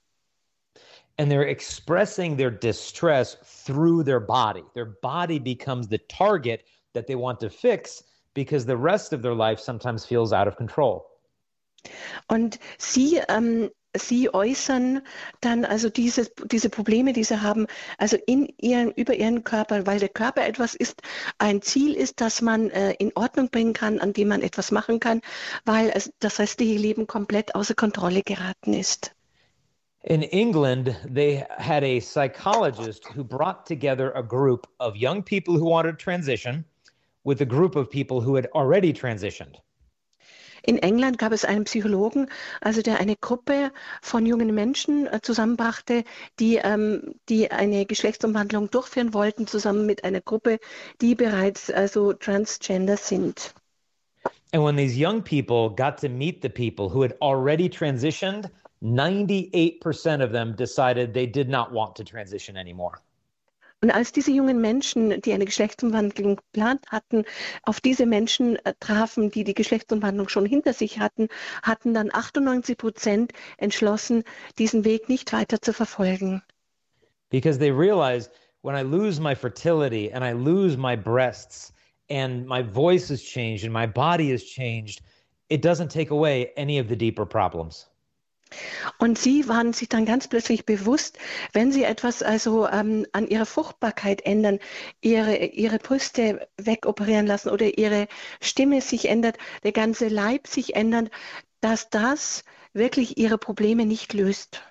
And 1.19 1.31
they're 1.31 1.43
expressing 1.43 2.37
their 2.37 2.51
distress 2.51 3.37
through 3.43 4.05
their 4.05 4.21
body. 4.21 4.63
Their 4.75 4.87
body 5.03 5.39
becomes 5.39 5.89
the 5.89 5.99
target 5.99 6.65
that 6.95 7.07
they 7.07 7.17
want 7.17 7.41
to 7.41 7.51
fix 7.51 8.03
because 8.35 8.65
the 8.65 8.77
rest 8.77 9.13
of 9.13 9.21
their 9.21 9.35
life 9.35 9.59
sometimes 9.59 10.05
feels 10.05 10.33
out 10.33 10.47
of 10.47 10.57
control. 10.57 11.07
Und 12.29 12.59
sie, 12.79 13.21
ähm, 13.29 13.71
sie 13.97 14.33
äußern 14.33 15.03
dann 15.41 15.65
also 15.65 15.91
diese, 15.91 16.29
diese 16.45 16.71
Probleme, 16.71 17.13
die 17.13 17.25
sie 17.25 17.41
haben, 17.43 17.67
also 17.99 18.17
in 18.27 18.53
ihren, 18.59 18.93
über 18.93 19.15
ihren 19.15 19.43
Körper, 19.43 19.87
weil 19.87 19.99
der 19.99 20.09
Körper 20.09 20.45
etwas 20.47 20.75
ist, 20.75 21.03
ein 21.39 21.63
Ziel 21.63 21.95
ist, 21.95 22.21
das 22.21 22.43
man 22.43 22.71
äh, 22.71 22.93
in 22.99 23.13
Ordnung 23.17 23.51
bringen 23.51 23.73
kann, 23.73 23.99
an 23.99 24.13
dem 24.13 24.29
man 24.29 24.43
etwas 24.43 24.71
machen 24.71 25.01
kann, 25.01 25.21
weil 25.65 25.91
es, 25.95 26.13
das 26.21 26.39
restliche 26.39 26.79
Leben 26.79 27.07
komplett 27.07 27.55
außer 27.55 27.75
Kontrolle 27.75 28.23
geraten 28.23 28.73
ist. 28.73 29.15
In 30.09 30.23
England, 30.23 30.97
they 31.05 31.45
had 31.59 31.85
a 31.85 32.01
psychologist 32.01 33.07
who 33.09 33.23
brought 33.23 33.67
together 33.67 34.11
a 34.13 34.23
group 34.23 34.67
of 34.81 34.97
young 34.97 35.23
people 35.23 35.59
who 35.59 35.67
wanted 35.67 35.99
to 35.99 36.03
transition 36.03 36.65
with 37.25 37.43
a 37.43 37.45
group 37.45 37.77
of 37.77 37.91
people 37.91 38.23
who 38.23 38.35
had 38.35 38.47
already 38.55 38.95
transitioned. 38.95 39.57
In 40.65 40.79
England 40.79 41.19
gab 41.19 41.33
es 41.33 41.45
einen 41.45 41.65
Psychologen, 41.65 42.31
also 42.63 42.81
der 42.81 42.99
eine 42.99 43.17
Gruppe 43.17 43.71
von 44.01 44.25
jungen 44.25 44.55
Menschen 44.55 45.07
äh, 45.07 45.21
zusammenbrachte, 45.21 46.05
die, 46.41 46.57
ähm, 46.57 47.15
die 47.29 47.51
eine 47.51 47.85
Geschlechtsumwandlung 47.85 48.71
durchführen 48.71 49.13
wollten, 49.13 49.47
zusammen 49.47 49.85
mit 49.85 50.05
einer 50.05 50.23
Gruppe, 50.23 50.59
die 51.03 51.17
bereits 51.17 51.71
also 51.71 52.15
transgender 52.15 52.97
sind. 52.97 53.53
And 54.55 54.65
when 54.65 54.77
these 54.77 54.97
young 54.97 55.23
people 55.23 55.69
got 55.69 55.99
to 55.99 56.09
meet 56.09 56.41
the 56.41 56.49
people 56.49 56.89
who 56.89 57.03
had 57.03 57.15
already 57.21 57.69
transitioned, 57.69 58.51
98% 58.83 60.23
of 60.23 60.33
them 60.33 60.55
decided 60.55 61.13
they 61.13 61.27
did 61.27 61.49
not 61.49 61.73
want 61.73 61.97
to 61.97 62.05
transition 62.05 62.57
anymore. 62.57 63.01
Und 63.81 63.93
als 63.93 64.11
diese 64.11 64.33
jungen 64.33 64.61
Menschen, 64.61 65.21
die 65.21 65.33
eine 65.33 65.45
Geschlechtsumwandlung 65.45 66.37
geplant 66.37 66.85
hatten, 66.89 67.25
auf 67.63 67.81
diese 67.81 68.07
Menschen 68.07 68.57
äh, 68.65 68.75
trafen, 68.81 69.31
die 69.31 69.45
die 69.45 69.55
Geschlechtsumwandlung 69.55 70.29
schon 70.29 70.47
hinter 70.47 70.73
sich 70.73 70.99
hatten, 70.99 71.29
hatten 71.63 71.95
dann 71.95 72.13
98 72.13 72.77
Prozent 72.77 73.33
entschlossen, 73.57 74.25
diesen 74.59 74.85
Weg 74.85 75.09
nicht 75.09 75.33
weiter 75.33 75.63
zu 75.63 75.73
verfolgen. 75.73 76.43
Because 77.31 77.59
they 77.59 77.71
realized 77.71 78.33
when 78.63 78.75
I 78.75 78.83
lose 78.83 79.21
my 79.21 79.37
fertility 79.37 80.11
and 80.13 80.25
I 80.25 80.33
lose 80.33 80.77
my 80.77 80.97
breasts 80.97 81.73
and 82.11 82.47
my 82.47 82.63
voice 82.63 83.09
has 83.11 83.23
changed 83.23 83.63
and 83.63 83.73
my 83.73 83.87
body 83.87 84.33
has 84.33 84.43
changed, 84.43 85.03
it 85.49 85.63
doesn't 85.63 85.91
take 85.91 86.11
away 86.11 86.51
any 86.57 86.81
of 86.81 86.89
the 86.89 86.97
deeper 86.97 87.25
problems. 87.25 87.87
Und 88.99 89.19
sie 89.19 89.49
waren 89.49 89.73
sich 89.73 89.89
dann 89.89 90.05
ganz 90.05 90.29
plötzlich 90.29 90.65
bewusst, 90.65 91.19
wenn 91.53 91.73
sie 91.73 91.85
etwas 91.85 92.23
also 92.23 92.69
ähm, 92.69 93.07
an 93.13 93.29
ihrer 93.29 93.47
Fruchtbarkeit 93.47 94.25
ändern, 94.25 94.59
ihre, 95.01 95.37
ihre 95.37 95.79
Brüste 95.79 96.49
wegoperieren 96.57 97.27
lassen 97.27 97.51
oder 97.51 97.79
ihre 97.79 98.09
Stimme 98.41 98.81
sich 98.81 99.09
ändert, 99.09 99.39
der 99.65 99.73
ganze 99.73 100.09
Leib 100.09 100.47
sich 100.47 100.75
ändert, 100.77 101.11
dass 101.61 101.91
das 101.91 102.45
wirklich 102.73 103.19
ihre 103.19 103.39
Probleme 103.39 103.87
nicht 103.87 104.13
löst. 104.13 104.63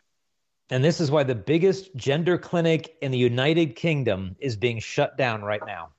And 0.69 0.83
this 0.83 0.99
is 0.99 1.09
why 1.09 1.23
the 1.23 1.33
biggest 1.33 1.91
gender 1.95 2.37
clinic 2.37 2.97
in 2.99 3.13
the 3.13 3.25
United 3.25 3.75
Kingdom 3.75 4.35
is 4.39 4.57
being 4.57 4.81
shut 4.81 5.17
down 5.17 5.41
right 5.41 5.65
now. 5.65 5.93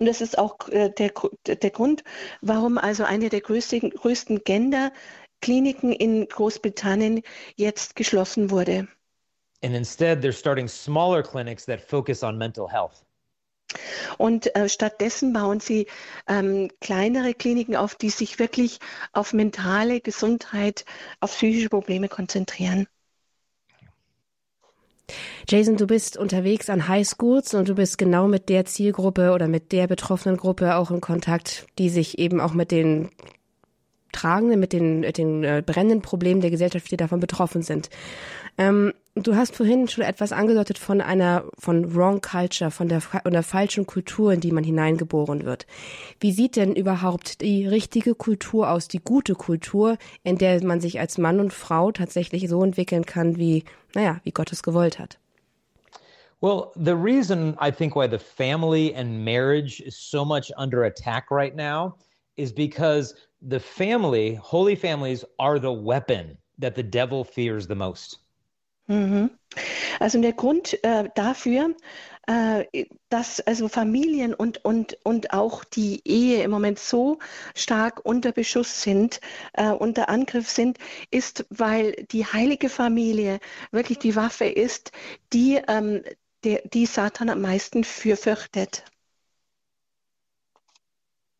Und 0.00 0.06
das 0.06 0.22
ist 0.22 0.38
auch 0.38 0.56
äh, 0.70 0.90
der, 0.90 1.12
der 1.46 1.70
Grund, 1.70 2.02
warum 2.40 2.78
also 2.78 3.04
eine 3.04 3.28
der 3.28 3.42
größten, 3.42 3.90
größten 3.90 4.44
Gender 4.44 4.92
Kliniken 5.40 5.92
in 5.92 6.26
Großbritannien 6.28 7.22
jetzt 7.56 7.96
geschlossen 7.96 8.50
wurde. 8.50 8.88
And 9.62 9.74
instead 9.74 10.22
they're 10.22 10.32
starting 10.32 10.68
smaller 10.68 11.22
clinics 11.22 11.66
that 11.66 11.80
focus 11.80 12.22
on 12.22 12.38
mental 12.38 12.70
health. 12.70 13.04
Und 14.18 14.54
äh, 14.56 14.68
stattdessen 14.68 15.32
bauen 15.32 15.60
sie 15.60 15.86
ähm, 16.26 16.70
kleinere 16.80 17.34
Kliniken 17.34 17.76
auf, 17.76 17.94
die 17.94 18.10
sich 18.10 18.38
wirklich 18.38 18.80
auf 19.12 19.32
mentale 19.32 20.00
Gesundheit, 20.00 20.84
auf 21.20 21.32
psychische 21.32 21.68
Probleme 21.68 22.08
konzentrieren. 22.08 22.86
Jason, 25.48 25.76
du 25.76 25.86
bist 25.86 26.16
unterwegs 26.16 26.70
an 26.70 26.86
Highschools 26.86 27.54
und 27.54 27.68
du 27.68 27.74
bist 27.74 27.98
genau 27.98 28.28
mit 28.28 28.48
der 28.48 28.64
Zielgruppe 28.64 29.32
oder 29.32 29.48
mit 29.48 29.72
der 29.72 29.86
betroffenen 29.86 30.36
Gruppe 30.36 30.76
auch 30.76 30.90
in 30.90 31.00
Kontakt, 31.00 31.66
die 31.78 31.90
sich 31.90 32.18
eben 32.18 32.40
auch 32.40 32.54
mit 32.54 32.70
den 32.70 33.10
Tragenden, 34.12 34.60
mit 34.60 34.72
den, 34.72 35.00
mit 35.00 35.18
den 35.18 35.44
äh, 35.44 35.62
brennenden 35.64 36.02
Problemen 36.02 36.40
der 36.40 36.50
Gesellschaft, 36.50 36.90
die 36.90 36.96
davon 36.96 37.20
betroffen 37.20 37.62
sind. 37.62 37.90
Ähm, 38.58 38.92
du 39.14 39.36
hast 39.36 39.56
vorhin 39.56 39.88
schon 39.88 40.04
etwas 40.04 40.32
angedeutet 40.32 40.78
von 40.78 41.00
einer, 41.00 41.44
von 41.58 41.94
Wrong 41.94 42.20
Culture, 42.20 42.70
von 42.70 42.88
der, 42.88 43.00
von 43.00 43.32
der 43.32 43.42
falschen 43.42 43.86
Kultur, 43.86 44.32
in 44.32 44.40
die 44.40 44.52
man 44.52 44.64
hineingeboren 44.64 45.44
wird. 45.44 45.66
Wie 46.18 46.32
sieht 46.32 46.56
denn 46.56 46.74
überhaupt 46.74 47.40
die 47.40 47.66
richtige 47.66 48.14
Kultur 48.14 48.70
aus, 48.70 48.88
die 48.88 49.00
gute 49.00 49.34
Kultur, 49.34 49.96
in 50.24 50.38
der 50.38 50.62
man 50.64 50.80
sich 50.80 51.00
als 51.00 51.18
Mann 51.18 51.40
und 51.40 51.52
Frau 51.52 51.92
tatsächlich 51.92 52.48
so 52.48 52.62
entwickeln 52.62 53.06
kann, 53.06 53.36
wie, 53.36 53.64
naja, 53.94 54.20
wie 54.24 54.32
Gott 54.32 54.52
es 54.52 54.62
gewollt 54.62 54.98
hat? 54.98 55.18
Well, 56.42 56.72
the 56.74 56.94
reason 56.94 57.54
I 57.60 57.70
think 57.70 57.94
why 57.94 58.08
the 58.08 58.18
family 58.18 58.94
and 58.94 59.24
marriage 59.24 59.80
is 59.80 59.94
so 59.94 60.24
much 60.24 60.50
under 60.56 60.84
attack 60.84 61.30
right 61.30 61.54
now 61.54 61.96
is 62.40 62.52
because 62.52 63.14
the 63.42 63.60
family, 63.60 64.34
holy 64.34 64.76
families, 64.76 65.24
are 65.38 65.58
the 65.58 65.72
weapon 65.72 66.36
that 66.58 66.74
the 66.74 66.82
devil 66.82 67.24
fears 67.24 67.66
the 67.66 67.74
most. 67.74 68.18
Mhm. 68.88 69.30
Also 70.00 70.20
der 70.20 70.32
Grund 70.32 70.82
äh, 70.82 71.08
dafür, 71.14 71.74
äh, 72.26 72.86
dass 73.08 73.40
also 73.40 73.68
Familien 73.68 74.34
und, 74.34 74.64
und, 74.64 74.96
und 75.04 75.32
auch 75.32 75.64
die 75.64 76.00
Ehe 76.04 76.42
im 76.42 76.50
Moment 76.50 76.78
so 76.78 77.18
stark 77.54 78.04
unter 78.04 78.32
Beschuss 78.32 78.82
sind, 78.82 79.20
äh, 79.52 79.70
unter 79.70 80.08
Angriff 80.08 80.48
sind, 80.48 80.78
ist, 81.10 81.46
weil 81.50 81.92
die 82.10 82.26
heilige 82.26 82.68
Familie 82.68 83.38
wirklich 83.70 83.98
die 83.98 84.16
Waffe 84.16 84.46
ist, 84.46 84.92
die, 85.32 85.60
ähm, 85.68 86.02
der, 86.44 86.62
die 86.72 86.86
Satan 86.86 87.30
am 87.30 87.40
meisten 87.40 87.84
für 87.84 88.16
fürchtet. 88.16 88.84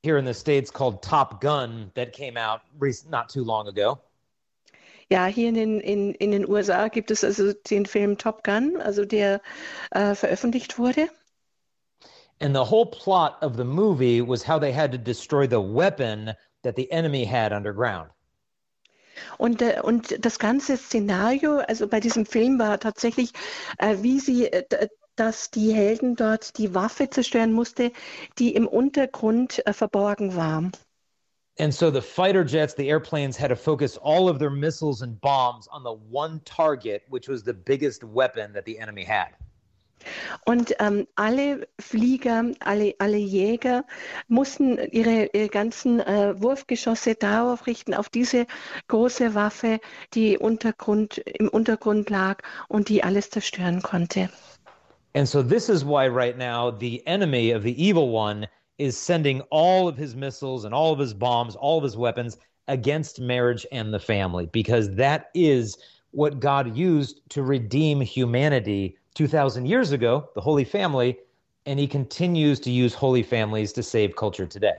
Here 0.02 0.18
in 0.18 0.24
the 0.24 0.34
States 0.34 0.70
called 0.70 1.02
Top 1.02 1.40
Gun 1.40 1.90
that 1.94 2.12
came 2.12 2.36
out 2.36 2.62
not 3.08 3.28
too 3.28 3.44
long 3.44 3.68
ago. 3.68 4.00
Ja, 5.10 5.26
hier 5.26 5.48
in 5.48 5.54
den, 5.54 5.80
in, 5.80 6.14
in 6.14 6.30
den 6.30 6.48
USA 6.48 6.88
gibt 6.88 7.10
es 7.10 7.24
also 7.24 7.52
den 7.52 7.84
Film 7.84 8.16
Top 8.16 8.44
Gun, 8.44 8.80
also 8.80 9.04
der 9.04 9.40
äh, 9.90 10.14
veröffentlicht 10.14 10.78
wurde. 10.78 11.08
And 12.40 12.54
the 12.54 12.64
whole 12.64 12.86
plot 12.86 13.36
of 13.42 13.56
the 13.56 13.64
movie 13.64 14.22
was 14.22 14.42
how 14.42 14.58
they 14.58 14.72
had 14.72 14.92
to 14.92 14.98
destroy 14.98 15.46
the 15.46 15.60
weapon 15.60 16.32
that 16.62 16.76
the 16.76 16.90
enemy 16.92 17.24
had 17.24 17.52
underground. 17.52 18.10
Und, 19.36 19.60
äh, 19.60 19.80
und 19.82 20.24
das 20.24 20.38
ganze 20.38 20.76
Szenario, 20.76 21.58
also 21.58 21.88
bei 21.88 22.00
diesem 22.00 22.24
Film 22.24 22.58
war 22.58 22.78
tatsächlich, 22.78 23.32
äh, 23.78 23.96
wie 24.00 24.20
sie, 24.20 24.46
äh, 24.46 24.88
dass 25.16 25.50
die 25.50 25.72
Helden 25.72 26.16
dort 26.16 26.58
die 26.58 26.74
Waffe 26.74 27.10
zerstören 27.10 27.52
musste, 27.52 27.92
die 28.38 28.54
im 28.54 28.66
Untergrund 28.66 29.66
äh, 29.66 29.72
verborgen 29.72 30.36
war. 30.36 30.70
And 31.58 31.74
so 31.74 31.90
the 31.90 32.00
fighter 32.00 32.42
jets, 32.42 32.74
the 32.74 32.88
airplanes 32.88 33.38
had 33.38 33.48
to 33.48 33.56
focus 33.56 33.98
all 33.98 34.30
of 34.30 34.38
their 34.38 34.50
missiles 34.50 35.02
and 35.02 35.20
bombs 35.20 35.68
on 35.68 35.82
the 35.82 35.92
one 36.10 36.40
target, 36.44 37.02
which 37.10 37.28
was 37.28 37.42
the 37.44 37.52
biggest 37.52 38.02
weapon 38.02 38.52
that 38.54 38.64
the 38.64 38.78
enemy 38.78 39.04
had. 39.04 39.34
Und 40.44 40.74
ähm, 40.78 41.06
alle 41.14 41.68
Flieger, 41.78 42.52
alle, 42.60 42.94
alle 42.98 43.18
Jäger 43.18 43.84
mussten 44.28 44.78
ihre, 44.78 45.30
ihre 45.32 45.48
ganzen 45.48 46.00
äh, 46.00 46.40
Wurfgeschosse 46.40 47.14
darauf 47.14 47.66
richten, 47.66 47.94
auf 47.94 48.08
diese 48.08 48.46
große 48.88 49.34
Waffe, 49.34 49.80
die 50.14 50.38
Untergrund, 50.38 51.18
im 51.18 51.48
Untergrund 51.48 52.08
lag 52.10 52.38
und 52.68 52.88
die 52.88 53.04
alles 53.04 53.30
zerstören 53.30 53.82
konnte. 53.82 54.30
And 55.14 55.28
so 55.28 55.42
this 55.42 55.68
is 55.68 55.84
why 55.84 56.08
right 56.08 56.36
now 56.36 56.70
the 56.70 57.04
enemy 57.06 57.50
of 57.50 57.62
the 57.62 57.82
evil 57.82 58.10
one 58.10 58.46
is 58.78 58.96
sending 58.96 59.40
all 59.50 59.88
of 59.88 59.96
his 59.96 60.14
missiles 60.14 60.64
and 60.64 60.72
all 60.72 60.92
of 60.92 60.98
his 60.98 61.12
bombs, 61.12 61.56
all 61.56 61.78
of 61.78 61.84
his 61.84 61.96
weapons 61.96 62.38
against 62.68 63.20
marriage 63.20 63.66
and 63.72 63.92
the 63.92 63.98
family, 63.98 64.46
because 64.46 64.94
that 64.94 65.30
is 65.34 65.76
what 66.12 66.40
God 66.40 66.76
used 66.76 67.20
to 67.30 67.42
redeem 67.42 68.00
humanity 68.00 68.96
2,000 69.14 69.66
years 69.66 69.92
ago, 69.92 70.28
the 70.34 70.40
Holy 70.40 70.64
Family, 70.64 71.18
and 71.66 71.78
he 71.78 71.86
continues 71.86 72.60
to 72.60 72.70
use 72.70 72.94
holy 72.94 73.22
families 73.22 73.72
to 73.72 73.82
save 73.82 74.16
culture 74.16 74.46
today. 74.46 74.76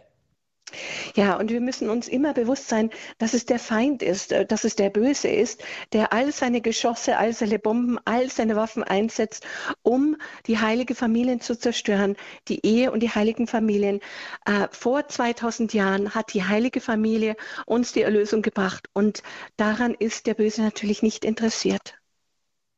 Ja, 1.15 1.38
und 1.38 1.49
wir 1.49 1.62
müssen 1.62 1.89
uns 1.89 2.07
immer 2.07 2.34
bewusst 2.34 2.69
sein, 2.69 2.89
dass 3.17 3.34
es 3.34 3.45
der 3.45 3.60
Feind 3.60 4.01
ist, 4.03 4.31
äh, 4.31 4.45
dass 4.45 4.63
es 4.63 4.75
der 4.75 4.89
Böse 4.89 5.27
ist, 5.27 5.63
der 5.93 6.13
all 6.13 6.31
seine 6.31 6.62
Geschosse, 6.62 7.17
all 7.17 7.34
seine 7.34 7.60
Bomben, 7.60 7.99
all 8.05 8.29
seine 8.29 8.55
Waffen 8.55 8.84
einsetzt, 8.84 9.45
um 9.84 10.17
die 10.47 10.60
heilige 10.60 10.95
Familien 10.95 11.41
zu 11.41 11.57
zerstören, 11.57 12.15
die 12.47 12.65
Ehe 12.65 12.91
und 12.91 13.01
die 13.01 13.10
heiligen 13.10 13.47
Familien. 13.47 13.99
Äh, 14.45 14.67
vor 14.71 15.07
2000 15.07 15.73
Jahren 15.73 16.15
hat 16.15 16.34
die 16.34 16.43
heilige 16.43 16.81
Familie 16.81 17.36
uns 17.65 17.93
die 17.93 18.01
Erlösung 18.01 18.41
gebracht 18.41 18.88
und 18.93 19.23
daran 19.57 19.93
ist 19.93 20.27
der 20.27 20.34
Böse 20.34 20.62
natürlich 20.62 21.03
nicht 21.03 21.25
interessiert. 21.25 21.95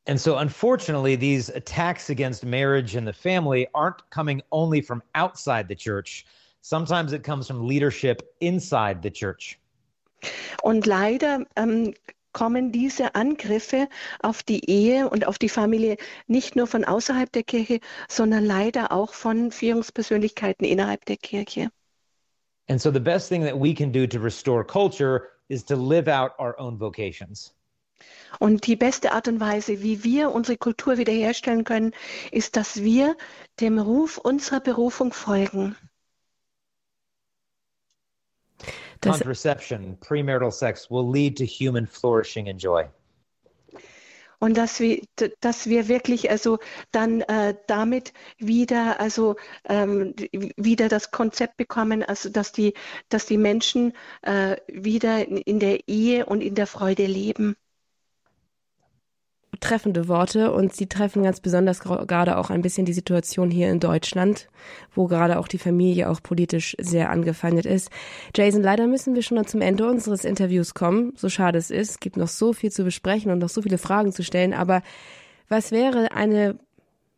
And 0.06 0.20
so, 0.20 0.38
unfortunately, 0.38 1.16
these 1.16 1.50
attacks 1.50 2.10
against 2.10 2.44
marriage 2.44 2.96
and 2.96 3.08
the 3.08 3.14
family 3.14 3.68
aren't 3.74 4.02
coming 4.10 4.42
only 4.52 4.82
from 4.82 5.02
outside 5.16 5.70
the 5.70 5.76
church. 5.76 6.26
Sometimes 6.66 7.12
it 7.12 7.24
comes 7.24 7.46
from 7.46 7.68
leadership 7.68 8.24
inside 8.40 9.02
the 9.04 9.12
church. 9.12 9.60
Und 10.62 10.86
leider 10.86 11.46
ähm, 11.58 11.94
kommen 12.32 12.72
diese 12.72 13.16
Angriffe 13.16 13.90
auf 14.22 14.44
die 14.44 14.70
Ehe 14.70 15.10
und 15.10 15.28
auf 15.28 15.38
die 15.38 15.50
Familie 15.50 15.98
nicht 16.28 16.56
nur 16.56 16.66
von 16.68 16.86
außerhalb 16.86 17.30
der 17.34 17.44
Kirche, 17.44 17.82
sondern 18.08 18.46
leider 18.46 18.94
auch 18.94 19.14
von 19.14 19.52
Führungspersönlichkeiten 19.52 20.66
innerhalb 20.66 21.04
der 21.04 21.18
Kirche. 21.18 21.70
And 22.70 22.82
so, 22.82 22.94
the 22.94 23.00
best 23.02 23.28
thing 23.28 23.44
that 23.44 23.60
we 23.60 23.74
can 23.74 23.92
do 23.92 24.08
to 24.08 24.20
restore 24.20 24.64
culture 24.64 25.32
is 25.50 25.66
to 25.66 25.76
live 25.76 26.08
out 26.08 26.32
our 26.40 26.58
own 26.58 26.80
vocations. 26.80 27.54
Und 28.40 28.68
die 28.68 28.78
beste 28.78 29.12
Art 29.12 29.28
und 29.28 29.42
Weise, 29.42 29.82
wie 29.84 30.06
wir 30.06 30.32
unsere 30.32 30.58
Kultur 30.58 30.98
wiederherstellen 30.98 31.66
können, 31.66 31.92
ist, 32.32 32.56
dass 32.56 32.82
wir 32.82 33.18
dem 33.60 33.80
Ruf 33.80 34.18
unserer 34.18 34.62
Berufung 34.62 35.12
folgen. 35.12 35.76
Das 39.02 39.18
Contraception, 39.18 39.98
premarital 40.00 40.52
sex 40.52 40.90
will 40.90 41.10
lead 41.10 41.38
to 41.38 41.46
human 41.46 41.88
flourishing 41.88 42.50
and 42.50 42.62
joy. 42.62 42.86
Und 44.40 44.58
dass 44.58 44.82
wir, 44.82 45.02
dass 45.40 45.68
wir 45.68 45.88
wirklich 45.88 46.30
also 46.30 46.60
dann 46.92 47.22
äh, 47.22 47.56
damit 47.68 48.12
wieder 48.40 49.00
also 49.00 49.38
ähm, 49.70 50.14
wieder 50.58 50.90
das 50.90 51.12
Konzept 51.12 51.56
bekommen, 51.56 52.04
also 52.04 52.30
dass 52.30 52.52
die 52.52 52.74
dass 53.08 53.26
die 53.26 53.38
Menschen 53.38 53.94
äh, 54.22 54.58
wieder 54.68 55.26
in 55.26 55.62
der 55.62 55.88
Ehe 55.88 56.26
und 56.26 56.42
in 56.42 56.56
der 56.56 56.68
Freude 56.68 57.06
leben 57.06 57.56
treffende 59.60 60.08
Worte 60.08 60.52
und 60.52 60.74
sie 60.74 60.88
treffen 60.88 61.24
ganz 61.24 61.40
besonders 61.40 61.80
gerade 61.80 62.38
auch 62.38 62.50
ein 62.50 62.62
bisschen 62.62 62.86
die 62.86 62.94
Situation 62.94 63.52
hier 63.52 63.70
in 63.70 63.80
Deutschland, 63.80 64.48
wo 64.94 65.08
gerade 65.08 65.40
auch 65.40 65.48
die 65.48 65.58
Familie 65.58 66.10
auch 66.10 66.22
politisch 66.22 66.76
sehr 66.80 67.10
angefeindet 67.10 67.66
ist. 67.66 67.90
Jason, 68.36 68.62
leider 68.62 68.88
müssen 68.88 69.16
wir 69.16 69.22
schon 69.22 69.46
zum 69.46 69.62
Ende 69.62 69.88
unseres 69.90 70.26
Interviews 70.26 70.74
kommen, 70.74 71.14
so 71.16 71.30
schade 71.30 71.58
es 71.58 71.72
ist. 71.72 72.02
Gibt 72.02 72.18
noch 72.18 72.28
so 72.28 72.54
viel 72.54 72.72
zu 72.72 72.84
besprechen 72.84 73.32
und 73.32 73.40
noch 73.40 73.50
so 73.50 73.62
viele 73.62 73.78
Fragen 73.78 74.12
zu 74.12 74.24
stellen, 74.24 74.54
aber 74.54 74.82
was 75.50 75.72
wäre 75.72 76.12
eine 76.14 76.58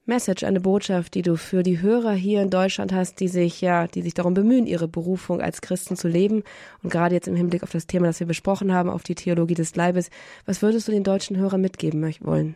Message, 0.08 0.44
eine 0.44 0.62
Botschaft, 0.62 1.16
die 1.16 1.24
du 1.24 1.36
für 1.36 1.64
die 1.64 1.82
Hörer 1.82 2.14
hier 2.14 2.44
in 2.44 2.52
Deutschland 2.52 2.94
hast, 2.94 3.20
die 3.20 3.28
sich 3.28 3.60
ja, 3.62 3.88
die 3.88 4.04
sich 4.04 4.14
darum 4.14 4.36
bemühen, 4.36 4.68
ihre 4.68 4.88
Berufung 4.88 5.42
als 5.42 5.62
Christen 5.62 5.96
zu 5.96 6.08
leben 6.08 6.44
und 6.84 6.92
gerade 6.92 7.16
jetzt 7.16 7.28
im 7.28 7.36
Hinblick 7.36 7.64
auf 7.64 7.72
das 7.72 7.88
Thema, 7.88 8.06
das 8.06 8.20
wir 8.20 8.28
besprochen 8.28 8.72
haben, 8.72 8.92
auf 8.92 9.02
die 9.02 9.16
Theologie 9.16 9.56
des 9.56 9.76
Leibes, 9.76 10.12
was 10.46 10.62
würdest 10.62 10.88
du 10.88 10.92
den 10.92 11.04
deutschen 11.04 11.38
Hörern 11.38 11.60
mitgeben 11.62 12.08
wollen? 12.22 12.56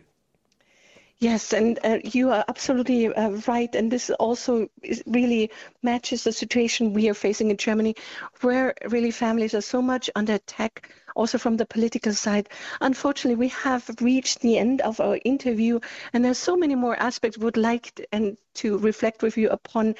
Yes, 1.20 1.52
and 1.52 1.78
uh, 1.84 1.98
you 2.02 2.30
are 2.30 2.44
absolutely 2.48 3.08
uh, 3.14 3.30
right. 3.46 3.72
And 3.74 3.92
this 3.92 4.08
also 4.10 4.68
really 5.06 5.50
matches 5.82 6.24
the 6.24 6.32
situation 6.32 6.94
we 6.94 7.10
are 7.10 7.14
facing 7.14 7.50
in 7.50 7.58
Germany, 7.58 7.94
where 8.40 8.74
really 8.88 9.10
families 9.10 9.54
are 9.54 9.60
so 9.60 9.82
much 9.82 10.08
under 10.16 10.32
attack 10.34 10.90
also 11.14 11.36
from 11.36 11.58
the 11.58 11.66
political 11.66 12.14
side. 12.14 12.48
Unfortunately, 12.80 13.36
we 13.36 13.48
have 13.48 13.88
reached 14.00 14.40
the 14.40 14.56
end 14.56 14.80
of 14.80 14.98
our 14.98 15.18
interview, 15.24 15.78
and 16.14 16.24
there's 16.24 16.38
so 16.38 16.56
many 16.56 16.74
more 16.74 16.96
aspects 16.96 17.36
we 17.36 17.44
would 17.44 17.58
like 17.58 17.94
to, 17.96 18.06
and 18.12 18.38
to 18.54 18.78
reflect 18.78 19.22
with 19.22 19.36
you 19.36 19.50
upon. 19.50 19.96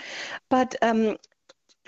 But 0.48 0.74
um, 0.80 1.18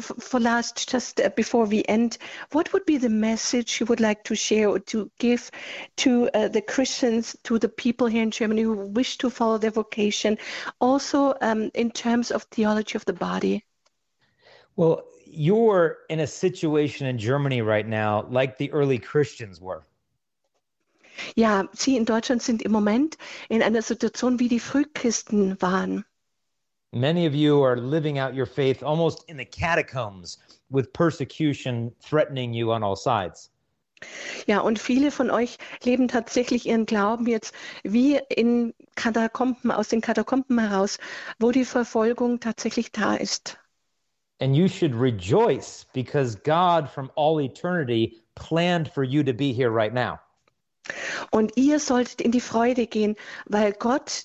for 0.00 0.40
last, 0.40 0.88
just 0.88 1.20
uh, 1.20 1.28
before 1.36 1.66
we 1.66 1.84
end, 1.88 2.18
what 2.52 2.72
would 2.72 2.86
be 2.86 2.96
the 2.96 3.10
message 3.10 3.80
you 3.80 3.86
would 3.86 4.00
like 4.00 4.24
to 4.24 4.34
share 4.34 4.68
or 4.68 4.78
to 4.78 5.10
give 5.18 5.50
to 5.96 6.30
uh, 6.34 6.48
the 6.48 6.62
Christians, 6.62 7.36
to 7.44 7.58
the 7.58 7.68
people 7.68 8.06
here 8.06 8.22
in 8.22 8.30
Germany 8.30 8.62
who 8.62 8.74
wish 8.74 9.18
to 9.18 9.30
follow 9.30 9.58
their 9.58 9.70
vocation, 9.70 10.38
also 10.80 11.34
um, 11.40 11.70
in 11.74 11.90
terms 11.90 12.30
of 12.30 12.44
theology 12.44 12.96
of 12.96 13.04
the 13.04 13.12
body? 13.12 13.64
Well, 14.76 15.04
you're 15.26 15.98
in 16.08 16.20
a 16.20 16.26
situation 16.26 17.06
in 17.06 17.18
Germany 17.18 17.62
right 17.62 17.86
now 17.86 18.26
like 18.30 18.58
the 18.58 18.72
early 18.72 18.98
Christians 18.98 19.60
were. 19.60 19.84
Ja, 21.36 21.64
Sie 21.72 21.96
in 21.96 22.04
Deutschland 22.04 22.42
sind 22.42 22.62
im 22.62 22.72
Moment 22.72 23.16
in 23.48 23.62
einer 23.62 23.82
Situation, 23.82 24.40
wie 24.40 24.48
die 24.48 24.58
Frühchristen 24.58 25.60
waren. 25.60 26.04
Many 26.94 27.26
of 27.26 27.34
you 27.34 27.62
are 27.62 27.76
living 27.76 28.18
out 28.18 28.34
your 28.34 28.44
faith 28.44 28.82
almost 28.82 29.24
in 29.26 29.38
the 29.38 29.46
catacombs 29.46 30.36
with 30.70 30.92
persecution 30.92 31.90
threatening 32.02 32.52
you 32.52 32.70
on 32.70 32.82
all 32.82 32.96
sides. 32.96 33.48
Ja, 34.46 34.60
und 34.60 34.78
viele 34.78 35.10
von 35.10 35.30
euch 35.30 35.56
leben 35.84 36.08
tatsächlich 36.08 36.66
ihren 36.66 36.84
Glauben 36.84 37.26
jetzt 37.26 37.54
wie 37.82 38.20
in 38.28 38.74
Katakomben, 38.94 39.70
aus 39.70 39.88
den 39.88 40.02
Katakomben 40.02 40.58
heraus, 40.58 40.98
wo 41.38 41.50
die 41.50 41.64
Verfolgung 41.64 42.40
tatsächlich 42.40 42.92
da 42.92 43.14
ist. 43.14 43.56
And 44.40 44.54
you 44.54 44.68
should 44.68 44.92
rejoice 44.94 45.86
because 45.94 46.36
God 46.44 46.90
from 46.90 47.10
all 47.16 47.40
eternity 47.40 48.20
planned 48.34 48.88
for 48.88 49.04
you 49.04 49.22
to 49.22 49.32
be 49.32 49.52
here 49.52 49.70
right 49.70 49.94
now. 49.94 50.18
Und 51.30 51.56
ihr 51.56 51.78
solltet 51.78 52.20
in 52.20 52.32
die 52.32 52.40
Freude 52.40 52.86
gehen, 52.86 53.14
weil 53.46 53.72
Gott 53.72 54.24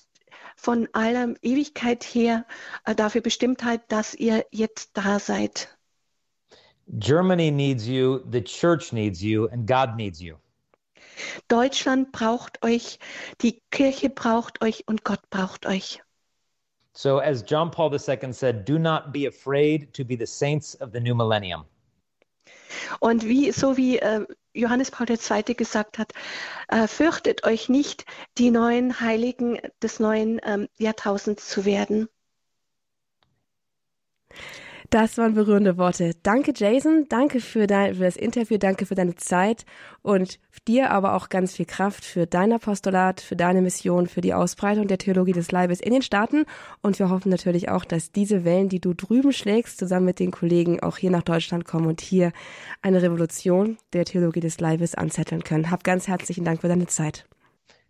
von 0.58 0.88
aller 0.92 1.34
Ewigkeit 1.40 2.02
her 2.04 2.44
äh, 2.84 2.94
dafür 2.94 3.20
bestimmt 3.20 3.62
hat, 3.62 3.90
dass 3.90 4.14
ihr 4.14 4.44
jetzt 4.50 4.90
da 4.94 5.18
seid. 5.18 5.68
Germany 6.98 7.50
needs 7.50 7.86
you, 7.86 8.20
the 8.30 8.42
church 8.42 8.92
needs 8.92 9.22
you, 9.22 9.46
and 9.46 9.66
God 9.66 9.96
needs 9.96 10.20
you. 10.20 10.36
Deutschland 11.48 12.12
braucht 12.12 12.64
euch, 12.64 12.98
die 13.40 13.62
Kirche 13.70 14.10
braucht 14.10 14.62
euch 14.62 14.84
und 14.86 15.04
Gott 15.04 15.20
braucht 15.30 15.66
euch. 15.66 16.02
So, 16.92 17.20
as 17.20 17.44
John 17.46 17.70
Paul 17.70 17.92
II 17.92 18.32
said, 18.32 18.64
do 18.68 18.78
not 18.78 19.12
be 19.12 19.26
afraid 19.26 19.92
to 19.94 20.04
be 20.04 20.16
the 20.16 20.26
saints 20.26 20.80
of 20.80 20.90
the 20.92 21.00
new 21.00 21.14
millennium. 21.14 21.64
Und 23.00 23.24
wie, 23.24 23.52
so 23.52 23.76
wie 23.76 23.98
äh, 23.98 24.26
Johannes 24.58 24.90
Paul 24.90 25.06
II. 25.08 25.54
gesagt 25.54 25.98
hat, 25.98 26.12
äh, 26.68 26.86
fürchtet 26.86 27.44
euch 27.44 27.68
nicht, 27.68 28.04
die 28.38 28.50
neuen 28.50 29.00
Heiligen 29.00 29.58
des 29.82 30.00
neuen 30.00 30.40
ähm, 30.44 30.68
Jahrtausends 30.78 31.48
zu 31.48 31.64
werden. 31.64 32.08
Das 34.90 35.18
waren 35.18 35.34
berührende 35.34 35.76
Worte. 35.76 36.12
Danke, 36.22 36.54
Jason. 36.56 37.04
Danke 37.10 37.40
für, 37.40 37.66
dein, 37.66 37.94
für 37.94 38.04
das 38.04 38.16
Interview. 38.16 38.56
Danke 38.56 38.86
für 38.86 38.94
deine 38.94 39.16
Zeit 39.16 39.66
und 40.00 40.38
dir 40.66 40.90
aber 40.90 41.14
auch 41.14 41.28
ganz 41.28 41.54
viel 41.54 41.66
Kraft 41.66 42.06
für 42.06 42.26
dein 42.26 42.54
Apostolat, 42.54 43.20
für 43.20 43.36
deine 43.36 43.60
Mission, 43.60 44.06
für 44.06 44.22
die 44.22 44.32
Ausbreitung 44.32 44.88
der 44.88 44.96
Theologie 44.96 45.32
des 45.32 45.52
Leibes 45.52 45.80
in 45.80 45.92
den 45.92 46.00
Staaten. 46.00 46.46
Und 46.80 46.98
wir 46.98 47.10
hoffen 47.10 47.28
natürlich 47.28 47.68
auch, 47.68 47.84
dass 47.84 48.12
diese 48.12 48.46
Wellen, 48.46 48.70
die 48.70 48.80
du 48.80 48.94
drüben 48.94 49.32
schlägst, 49.32 49.78
zusammen 49.78 50.06
mit 50.06 50.20
den 50.20 50.30
Kollegen 50.30 50.80
auch 50.80 50.96
hier 50.96 51.10
nach 51.10 51.22
Deutschland 51.22 51.66
kommen 51.66 51.86
und 51.86 52.00
hier 52.00 52.32
eine 52.80 53.02
Revolution 53.02 53.76
der 53.92 54.06
Theologie 54.06 54.40
des 54.40 54.58
Leibes 54.58 54.94
anzetteln 54.94 55.44
können. 55.44 55.70
Hab 55.70 55.84
ganz 55.84 56.08
herzlichen 56.08 56.44
Dank 56.44 56.62
für 56.62 56.68
deine 56.68 56.86
Zeit. 56.86 57.26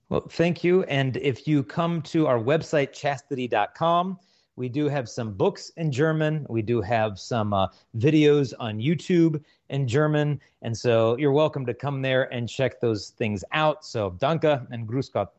Well, 0.08 0.22
thank 0.22 0.64
you. 0.64 0.82
And 0.88 1.16
if 1.16 1.46
you 1.46 1.62
come 1.62 2.02
to 2.12 2.26
our 2.26 2.44
website, 2.44 2.92
chastity.com, 2.92 4.18
We 4.58 4.68
do 4.68 4.88
have 4.88 5.08
some 5.08 5.34
books 5.34 5.70
in 5.76 5.92
German. 5.92 6.44
We 6.48 6.62
do 6.62 6.80
have 6.80 7.18
some 7.18 7.54
uh, 7.54 7.68
videos 7.96 8.52
on 8.58 8.80
YouTube 8.80 9.40
in 9.70 9.86
German. 9.86 10.40
And 10.62 10.76
so 10.76 11.16
you're 11.16 11.32
welcome 11.32 11.64
to 11.66 11.74
come 11.74 12.02
there 12.02 12.24
and 12.34 12.48
check 12.48 12.80
those 12.80 13.10
things 13.10 13.44
out. 13.52 13.84
So 13.84 14.10
danke 14.18 14.66
and 14.72 14.88
grüß 14.88 15.12
Gott. 15.12 15.30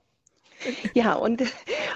Ja, 0.94 1.14
und, 1.14 1.42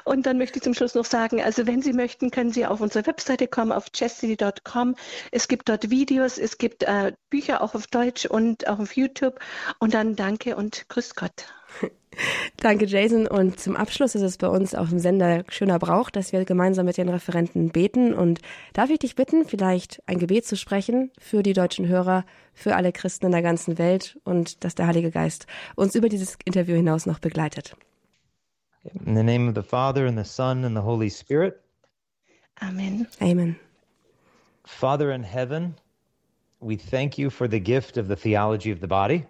und 0.06 0.26
dann 0.26 0.38
möchte 0.38 0.58
ich 0.58 0.64
zum 0.64 0.74
Schluss 0.74 0.96
noch 0.96 1.06
sagen, 1.06 1.42
also 1.42 1.68
wenn 1.68 1.82
Sie 1.82 1.94
möchten, 1.94 2.32
können 2.32 2.52
Sie 2.52 2.66
auf 2.66 2.80
unsere 2.80 3.06
Webseite 3.08 3.48
kommen, 3.48 3.72
auf 3.72 3.92
chastity.com. 3.92 4.96
Es 5.32 5.48
gibt 5.48 5.68
dort 5.68 5.90
Videos, 5.90 6.38
es 6.38 6.58
gibt 6.58 6.84
äh, 6.84 7.14
Bücher 7.30 7.62
auch 7.62 7.76
auf 7.76 7.88
Deutsch 7.88 8.26
und 8.26 8.68
auch 8.68 8.80
auf 8.80 8.96
YouTube. 8.96 9.40
Und 9.80 9.94
dann 9.94 10.16
danke 10.16 10.56
und 10.56 10.88
grüß 10.90 11.16
Gott. 11.16 11.46
Danke, 12.58 12.86
Jason. 12.86 13.28
Und 13.28 13.60
zum 13.60 13.76
Abschluss 13.76 14.16
ist 14.16 14.22
es 14.22 14.38
bei 14.38 14.48
uns 14.48 14.76
auf 14.76 14.90
dem 14.90 15.00
Sender 15.00 15.44
schöner 15.50 15.80
Brauch, 15.80 16.10
dass 16.10 16.32
wir 16.32 16.46
gemeinsam 16.46 16.86
mit 16.86 16.98
den 16.98 17.10
Referenten 17.10 17.70
beten. 17.70 18.14
Und 18.14 18.40
darf 18.74 18.90
ich 18.90 19.00
dich 19.00 19.16
bitten, 19.16 19.46
vielleicht 19.46 20.02
ein 20.06 20.20
Gebet 20.20 20.46
zu 20.46 20.56
sprechen 20.56 21.12
für 21.20 21.44
die 21.44 21.54
deutschen 21.54 21.88
Hörer, 21.88 22.26
für 22.54 22.76
alle 22.76 22.92
Christen 22.92 23.28
in 23.28 23.32
der 23.32 23.42
ganzen 23.42 23.78
Welt 23.78 24.20
und 24.24 24.64
dass 24.64 24.76
der 24.76 24.88
Heilige 24.88 25.12
Geist 25.12 25.48
uns 25.76 25.96
über 25.96 26.10
dieses 26.10 26.38
Interview 26.46 26.76
hinaus 26.76 27.06
noch 27.06 27.20
begleitet. 27.20 27.76
In 29.06 29.16
the 29.16 29.24
name 29.24 29.48
of 29.48 29.56
the 29.56 29.68
Father 29.68 30.08
and 30.08 30.18
the 30.18 30.30
Son 30.30 30.66
and 30.66 30.76
the 30.76 30.84
Holy 30.84 31.10
Spirit. 31.10 31.56
Amen. 32.62 33.08
Amen. 33.22 33.56
Father 34.66 35.12
in 35.12 35.24
heaven, 35.24 35.76
we 36.60 36.78
thank 36.78 37.18
you 37.18 37.30
for 37.30 37.48
the 37.50 37.60
gift 37.60 37.98
of 37.98 38.08
the 38.08 38.16
theology 38.16 38.72
of 38.72 38.80
the 38.82 38.88
body. 38.88 39.26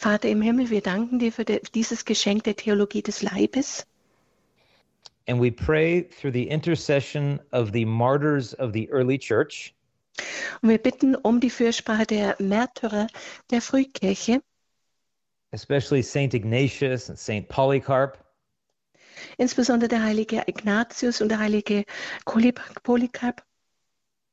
Vater 0.00 0.30
im 0.30 0.40
Himmel, 0.40 0.70
wir 0.70 0.80
danken 0.80 1.18
dir 1.18 1.30
für 1.30 1.44
dieses 1.44 2.06
Geschenk 2.06 2.44
der 2.44 2.56
Theologie 2.56 3.02
des 3.02 3.20
Leibes. 3.20 3.86
And 5.28 5.38
we 5.38 5.52
pray 5.52 6.08
through 6.08 6.32
the 6.32 6.48
intercession 6.48 7.38
of 7.52 7.72
the 7.74 7.84
martyrs 7.84 8.54
of 8.54 8.72
the 8.72 8.88
early 8.90 9.18
church. 9.18 9.74
Und 10.62 10.70
wir 10.70 10.78
bitten 10.78 11.16
um 11.16 11.38
die 11.38 11.50
Fürsprache 11.50 12.06
der 12.06 12.36
Märtyrer 12.38 13.08
der 13.50 13.60
Frühkirche. 13.60 14.40
Especially 15.50 16.02
Saint 16.02 16.32
Ignatius 16.32 17.10
and 17.10 17.18
Saint 17.18 17.46
Polycarp. 17.50 18.16
Insbesondere 19.36 19.88
der 19.90 20.02
heilige 20.02 20.44
Ignatius 20.46 21.20
und 21.20 21.28
der 21.28 21.40
heilige 21.40 21.84
Polycarp. 22.24 23.42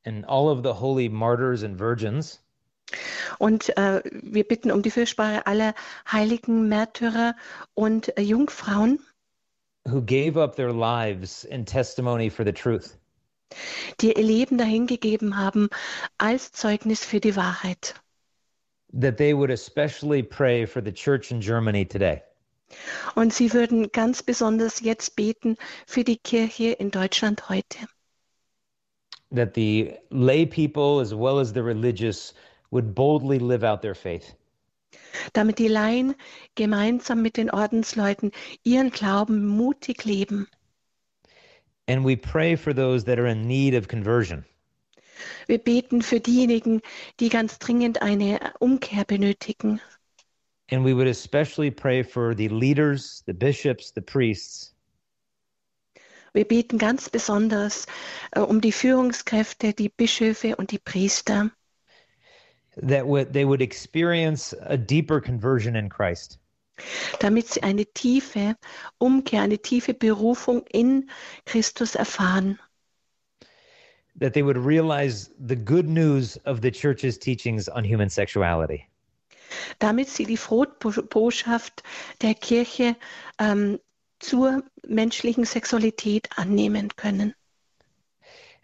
And 0.06 0.24
all 0.26 0.48
of 0.48 0.62
the 0.62 0.72
holy 0.72 1.10
martyrs 1.10 1.62
and 1.62 1.78
virgins. 1.78 2.40
Und 3.38 3.76
äh, 3.76 4.02
wir 4.10 4.44
bitten 4.44 4.70
um 4.70 4.82
die 4.82 4.90
Fürsprache 4.90 5.46
aller 5.46 5.74
heiligen 6.10 6.68
Märtyrer 6.68 7.34
und 7.74 8.16
äh, 8.16 8.22
Jungfrauen, 8.22 9.00
who 9.84 10.02
gave 10.02 10.40
up 10.40 10.56
their 10.56 10.72
lives 10.72 11.44
in 11.44 11.64
testimony 11.64 12.30
for 12.30 12.44
the 12.44 12.52
truth. 12.52 12.98
die 14.00 14.12
ihr 14.12 14.22
Leben 14.22 14.58
dahingegeben 14.58 15.36
haben 15.36 15.68
als 16.18 16.52
Zeugnis 16.52 17.04
für 17.04 17.20
die 17.20 17.36
Wahrheit. 17.36 17.94
That 18.98 19.16
they 19.16 19.34
would 19.34 19.50
especially 19.50 20.22
pray 20.22 20.66
for 20.66 20.82
the 20.82 20.92
church 20.92 21.30
in 21.30 21.40
Germany 21.40 21.86
today. 21.86 22.22
Und 23.14 23.32
sie 23.32 23.52
würden 23.52 23.90
ganz 23.92 24.22
besonders 24.22 24.80
jetzt 24.80 25.16
beten 25.16 25.56
für 25.86 26.04
die 26.04 26.18
Kirche 26.18 26.72
in 26.72 26.90
Deutschland 26.90 27.48
heute. 27.48 27.78
That 29.34 29.54
the 29.54 29.94
lay 30.10 30.46
people 30.46 31.00
as 31.00 31.12
well 31.14 31.38
as 31.38 31.52
the 31.52 31.60
religious 31.60 32.34
would 32.70 32.94
boldly 32.94 33.38
live 33.38 33.64
out 33.64 33.82
their 33.82 33.94
faith. 33.94 34.34
Damit 35.32 35.58
die 35.58 35.68
Laien 35.68 36.14
gemeinsam 36.54 37.22
mit 37.22 37.36
den 37.36 37.50
Ordensleuten 37.50 38.32
ihren 38.62 38.90
Glauben 38.90 39.46
mutig 39.46 40.04
leben. 40.04 40.48
And 41.86 42.04
we 42.04 42.16
pray 42.16 42.56
for 42.56 42.74
those 42.74 43.04
that 43.04 43.18
are 43.18 43.26
in 43.26 43.46
need 43.46 43.74
of 43.74 43.88
conversion. 43.88 44.44
Wir 45.46 45.58
beten 45.58 46.02
für 46.02 46.20
diejenigen, 46.20 46.80
die 47.18 47.28
ganz 47.28 47.58
dringend 47.58 48.02
eine 48.02 48.38
Umkehr 48.60 49.04
benötigen. 49.04 49.80
And 50.70 50.84
we 50.84 50.94
would 50.94 51.08
especially 51.08 51.70
pray 51.70 52.02
for 52.02 52.34
the 52.34 52.48
leaders, 52.48 53.22
the 53.26 53.32
bishops, 53.32 53.90
the 53.94 54.02
priests. 54.02 54.74
Wir 56.34 56.44
beten 56.46 56.78
ganz 56.78 57.08
besonders 57.08 57.86
äh, 58.32 58.40
um 58.40 58.60
die 58.60 58.72
Führungskräfte, 58.72 59.72
die 59.72 59.88
Bischöfe 59.88 60.56
und 60.56 60.70
die 60.70 60.78
Priester. 60.78 61.50
That 62.82 63.06
would 63.06 63.32
they 63.32 63.44
would 63.44 63.62
experience 63.62 64.54
a 64.60 64.76
deeper 64.76 65.20
conversion 65.20 65.76
in 65.76 65.88
Christ. 65.88 66.38
Damit 67.18 67.48
sie 67.48 67.62
eine 67.62 67.84
tiefe 67.86 68.56
Umkehr, 69.00 69.42
eine 69.42 69.58
tiefe 69.58 69.94
Berufung 69.94 70.64
in 70.70 71.10
Christus 71.44 71.96
erfahren. 71.96 72.58
That 74.16 74.34
they 74.34 74.42
would 74.42 74.56
realize 74.56 75.30
the 75.38 75.56
good 75.56 75.88
news 75.88 76.36
of 76.44 76.60
the 76.60 76.70
church's 76.70 77.18
teachings 77.18 77.68
on 77.68 77.84
human 77.84 78.10
sexuality. 78.10 78.86
Damit 79.78 80.08
sie 80.08 80.24
die 80.24 80.36
Frohbotschaft 80.36 81.82
der 82.20 82.34
Kirche 82.34 82.96
ähm, 83.38 83.80
zur 84.20 84.62
menschlichen 84.86 85.44
Sexualität 85.44 86.28
annehmen 86.36 86.94
können. 86.96 87.34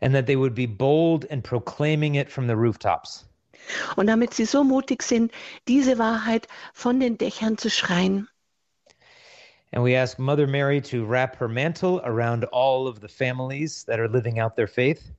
And 0.01 0.15
that 0.15 0.27
they 0.27 0.37
would 0.37 0.55
be 0.55 0.67
bold 0.67 1.25
in 1.25 1.41
proclaiming 1.43 2.17
it 2.17 2.31
from 2.31 2.47
the 2.47 2.57
rooftops. 2.57 3.25
Und 3.97 4.07
damit 4.07 4.35
sie 4.35 4.45
so 4.45 4.65
mutig 4.65 5.03
sind, 5.03 5.33
diese 5.69 5.99
Wahrheit 5.99 6.49
von 6.73 7.01
den 7.01 7.19
Dächern 7.19 7.59
zu 7.59 7.71
schreien. 7.71 8.29
And 9.73 9.83
we 9.83 9.97
ask 9.97 10.21
Mother 10.21 10.47
Mary 10.47 10.81
to 10.83 11.05
wrap 11.05 11.37
her 11.41 11.49
mantle 11.49 12.01
around 12.05 12.45
all 12.53 12.87
of 12.87 13.01
the 13.01 13.09
families 13.09 13.85
that 13.87 13.99
are 13.99 14.09
living 14.09 14.39
out 14.39 14.55
their 14.55 14.69
faith. 14.69 15.13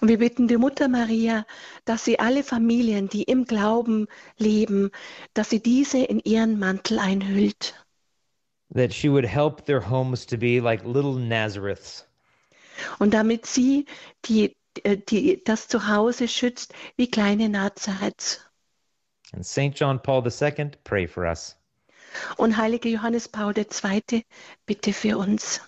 Und 0.00 0.08
wir 0.08 0.18
bitten 0.18 0.46
die 0.46 0.56
Mutter 0.56 0.86
Maria, 0.86 1.44
dass 1.84 2.04
sie 2.04 2.20
alle 2.20 2.44
Familien, 2.44 3.08
die 3.08 3.24
im 3.24 3.44
Glauben 3.44 4.06
leben, 4.36 4.90
dass 5.34 5.50
sie 5.50 5.60
diese 5.60 5.98
in 5.98 6.20
ihren 6.20 6.60
Mantel 6.60 7.00
einhüllt. 7.00 7.74
That 8.74 8.92
she 8.92 9.08
would 9.10 9.26
help 9.26 9.64
their 9.64 9.80
homes 9.80 10.24
to 10.26 10.36
be 10.36 10.60
like 10.60 10.84
little 10.84 11.18
Nazareths. 11.18 12.06
Und 13.00 13.12
damit 13.14 13.46
sie 13.46 13.86
die 14.26 14.54
die 15.10 15.42
das 15.44 15.68
Zuhause 15.68 16.28
schützt 16.28 16.74
wie 16.96 17.10
kleine 17.10 17.48
Nazareths. 17.48 18.40
And 19.32 19.44
St. 19.44 19.72
John 19.74 20.00
Paul 20.00 20.24
II, 20.26 20.70
pray 20.84 21.06
for 21.06 21.24
us. 21.24 21.56
Und 22.36 22.56
heiliger 22.56 22.88
Johannes 22.88 23.28
Paul 23.28 23.54
II, 23.56 24.24
bitte 24.66 24.92
für 24.92 25.18
uns. 25.18 25.60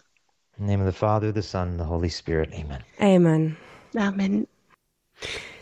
In 0.56 0.66
the 0.66 0.72
name 0.72 0.86
of 0.86 0.92
the 0.92 0.98
Father, 0.98 1.32
the 1.32 1.42
Son, 1.42 1.78
the 1.78 1.84
Holy 1.84 2.10
Spirit. 2.10 2.52
Amen. 2.54 2.84
Amen. 2.98 3.56
Amen. 3.96 4.46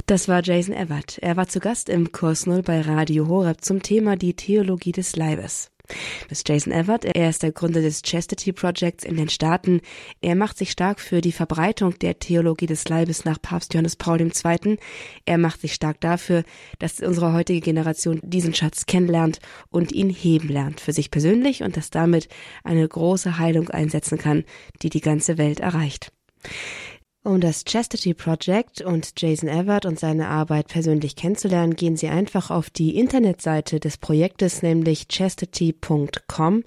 Das 0.06 0.28
war 0.28 0.42
Jason 0.42 0.74
Everett. 0.74 1.18
Er 1.18 1.36
war 1.36 1.48
zu 1.48 1.60
Gast 1.60 1.88
im 1.88 2.12
Kurs 2.12 2.46
Null 2.46 2.62
bei 2.62 2.80
Radio 2.80 3.28
Horeb 3.28 3.62
zum 3.62 3.82
Thema 3.82 4.16
die 4.16 4.34
Theologie 4.34 4.92
des 4.92 5.16
Leibes. 5.16 5.70
Das 6.28 6.38
ist 6.38 6.48
Jason 6.48 6.72
Everett. 6.72 7.04
Er 7.04 7.30
ist 7.30 7.42
der 7.42 7.52
Gründer 7.52 7.80
des 7.80 8.02
Chastity 8.02 8.52
Projects 8.52 9.04
in 9.04 9.16
den 9.16 9.28
Staaten. 9.28 9.80
Er 10.20 10.34
macht 10.34 10.58
sich 10.58 10.70
stark 10.70 11.00
für 11.00 11.20
die 11.20 11.32
Verbreitung 11.32 11.98
der 11.98 12.18
Theologie 12.18 12.66
des 12.66 12.88
Leibes 12.88 13.24
nach 13.24 13.40
Papst 13.40 13.74
Johannes 13.74 13.96
Paul 13.96 14.20
II. 14.20 14.78
Er 15.24 15.38
macht 15.38 15.60
sich 15.60 15.74
stark 15.74 16.00
dafür, 16.00 16.44
dass 16.78 17.00
unsere 17.00 17.32
heutige 17.32 17.60
Generation 17.60 18.20
diesen 18.22 18.54
Schatz 18.54 18.86
kennenlernt 18.86 19.38
und 19.70 19.92
ihn 19.92 20.10
heben 20.10 20.48
lernt 20.48 20.80
für 20.80 20.92
sich 20.92 21.10
persönlich 21.10 21.62
und 21.62 21.76
dass 21.76 21.90
damit 21.90 22.28
eine 22.64 22.86
große 22.86 23.38
Heilung 23.38 23.70
einsetzen 23.70 24.18
kann, 24.18 24.44
die 24.82 24.90
die 24.90 25.00
ganze 25.00 25.38
Welt 25.38 25.60
erreicht. 25.60 26.12
Um 27.24 27.40
das 27.40 27.64
Chastity 27.64 28.14
Project 28.14 28.80
und 28.80 29.12
Jason 29.16 29.48
Everett 29.48 29.84
und 29.84 29.98
seine 29.98 30.28
Arbeit 30.28 30.68
persönlich 30.68 31.16
kennenzulernen, 31.16 31.74
gehen 31.74 31.96
Sie 31.96 32.08
einfach 32.08 32.50
auf 32.50 32.70
die 32.70 32.96
Internetseite 32.96 33.80
des 33.80 33.98
Projektes, 33.98 34.62
nämlich 34.62 35.08
chastity.com. 35.08 36.64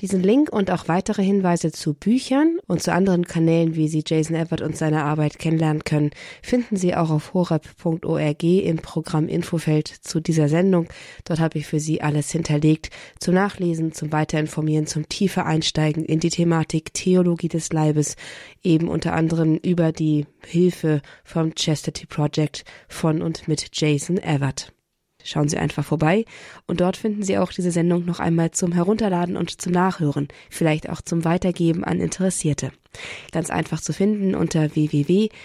Diesen 0.00 0.22
Link 0.22 0.52
und 0.52 0.72
auch 0.72 0.88
weitere 0.88 1.22
Hinweise 1.22 1.70
zu 1.70 1.94
Büchern 1.94 2.58
und 2.66 2.82
zu 2.82 2.92
anderen 2.92 3.26
Kanälen, 3.26 3.76
wie 3.76 3.86
Sie 3.86 4.02
Jason 4.04 4.34
Everett 4.34 4.60
und 4.60 4.76
seine 4.76 5.04
Arbeit 5.04 5.38
kennenlernen 5.38 5.84
können, 5.84 6.10
finden 6.42 6.76
Sie 6.76 6.96
auch 6.96 7.10
auf 7.10 7.32
horab.org 7.32 8.42
im 8.42 8.78
Programm 8.78 9.28
Infofeld 9.28 9.86
zu 9.88 10.18
dieser 10.18 10.48
Sendung. 10.48 10.88
Dort 11.24 11.38
habe 11.38 11.58
ich 11.58 11.66
für 11.66 11.78
Sie 11.78 12.02
alles 12.02 12.32
hinterlegt 12.32 12.90
zum 13.20 13.34
Nachlesen, 13.34 13.92
zum 13.92 14.10
Weiterinformieren, 14.10 14.86
zum 14.88 15.08
tiefer 15.08 15.46
Einsteigen 15.46 16.04
in 16.04 16.18
die 16.18 16.30
Thematik 16.30 16.92
Theologie 16.92 17.48
des 17.48 17.72
Leibes, 17.72 18.16
eben 18.64 18.88
unter 18.88 19.12
anderem 19.12 19.56
über 19.58 19.92
die 19.92 20.26
Hilfe 20.44 21.02
vom 21.22 21.54
Chastity 21.54 22.06
Project 22.06 22.64
von 22.88 23.22
und 23.22 23.46
mit 23.46 23.68
Jason 23.72 24.18
Everett. 24.18 24.72
Schauen 25.24 25.48
Sie 25.48 25.56
einfach 25.56 25.84
vorbei 25.84 26.24
und 26.66 26.80
dort 26.80 26.96
finden 26.96 27.22
Sie 27.22 27.38
auch 27.38 27.50
diese 27.50 27.70
Sendung 27.70 28.04
noch 28.04 28.20
einmal 28.20 28.50
zum 28.52 28.72
Herunterladen 28.72 29.36
und 29.36 29.60
zum 29.60 29.72
Nachhören, 29.72 30.28
vielleicht 30.50 30.88
auch 30.90 31.00
zum 31.00 31.24
Weitergeben 31.24 31.82
an 31.82 31.98
Interessierte. 31.98 32.70
Ganz 33.32 33.50
einfach 33.50 33.80
zu 33.80 33.92
finden 33.92 34.34
unter 34.36 34.76
www.horeb.org, 34.76 35.38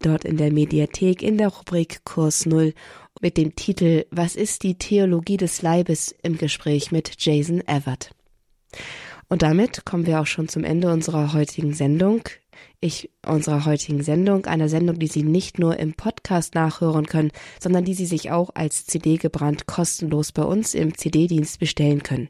dort 0.00 0.24
in 0.24 0.36
der 0.36 0.52
Mediathek 0.52 1.22
in 1.22 1.36
der 1.36 1.48
Rubrik 1.48 2.04
Kurs 2.04 2.46
Null 2.46 2.72
mit 3.20 3.36
dem 3.36 3.56
Titel 3.56 4.06
Was 4.10 4.36
ist 4.36 4.62
die 4.62 4.76
Theologie 4.76 5.36
des 5.36 5.60
Leibes 5.60 6.14
im 6.22 6.38
Gespräch 6.38 6.92
mit 6.92 7.16
Jason 7.18 7.60
Everett. 7.66 8.12
Und 9.28 9.42
damit 9.42 9.84
kommen 9.84 10.06
wir 10.06 10.20
auch 10.20 10.26
schon 10.26 10.48
zum 10.48 10.64
Ende 10.64 10.90
unserer 10.90 11.32
heutigen 11.32 11.74
Sendung 11.74 12.22
ich 12.80 13.10
unserer 13.26 13.64
heutigen 13.64 14.02
Sendung, 14.02 14.46
einer 14.46 14.68
Sendung, 14.68 14.98
die 14.98 15.06
Sie 15.08 15.22
nicht 15.22 15.58
nur 15.58 15.78
im 15.78 15.94
Podcast 15.94 16.54
nachhören 16.54 17.06
können, 17.06 17.32
sondern 17.60 17.84
die 17.84 17.94
Sie 17.94 18.06
sich 18.06 18.30
auch 18.30 18.50
als 18.54 18.86
CD 18.86 19.16
gebrannt 19.16 19.66
kostenlos 19.66 20.32
bei 20.32 20.44
uns 20.44 20.74
im 20.74 20.96
CD-Dienst 20.96 21.58
bestellen 21.58 22.02
können. 22.02 22.28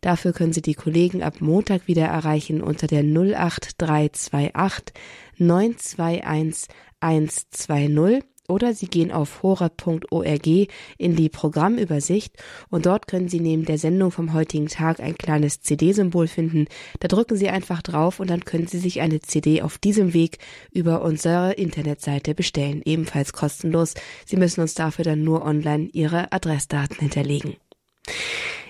Dafür 0.00 0.32
können 0.32 0.52
Sie 0.52 0.62
die 0.62 0.74
Kollegen 0.74 1.22
ab 1.22 1.40
Montag 1.40 1.86
wieder 1.86 2.06
erreichen 2.06 2.62
unter 2.62 2.86
der 2.86 3.02
08328 3.02 4.94
921 5.38 6.68
120 7.00 8.35
oder 8.48 8.74
Sie 8.74 8.86
gehen 8.86 9.12
auf 9.12 9.42
hora.org 9.42 10.46
in 10.98 11.16
die 11.16 11.28
Programmübersicht 11.28 12.34
und 12.70 12.86
dort 12.86 13.06
können 13.06 13.28
Sie 13.28 13.40
neben 13.40 13.64
der 13.64 13.78
Sendung 13.78 14.10
vom 14.10 14.32
heutigen 14.32 14.68
Tag 14.68 15.00
ein 15.00 15.16
kleines 15.16 15.60
CD-Symbol 15.60 16.28
finden. 16.28 16.66
Da 17.00 17.08
drücken 17.08 17.36
Sie 17.36 17.48
einfach 17.48 17.82
drauf 17.82 18.20
und 18.20 18.30
dann 18.30 18.44
können 18.44 18.66
Sie 18.66 18.78
sich 18.78 19.00
eine 19.00 19.20
CD 19.20 19.62
auf 19.62 19.78
diesem 19.78 20.14
Weg 20.14 20.38
über 20.72 21.02
unsere 21.02 21.52
Internetseite 21.52 22.34
bestellen, 22.34 22.82
ebenfalls 22.84 23.32
kostenlos. 23.32 23.94
Sie 24.24 24.36
müssen 24.36 24.60
uns 24.60 24.74
dafür 24.74 25.04
dann 25.04 25.24
nur 25.24 25.44
online 25.44 25.88
Ihre 25.92 26.32
Adressdaten 26.32 26.98
hinterlegen. 26.98 27.56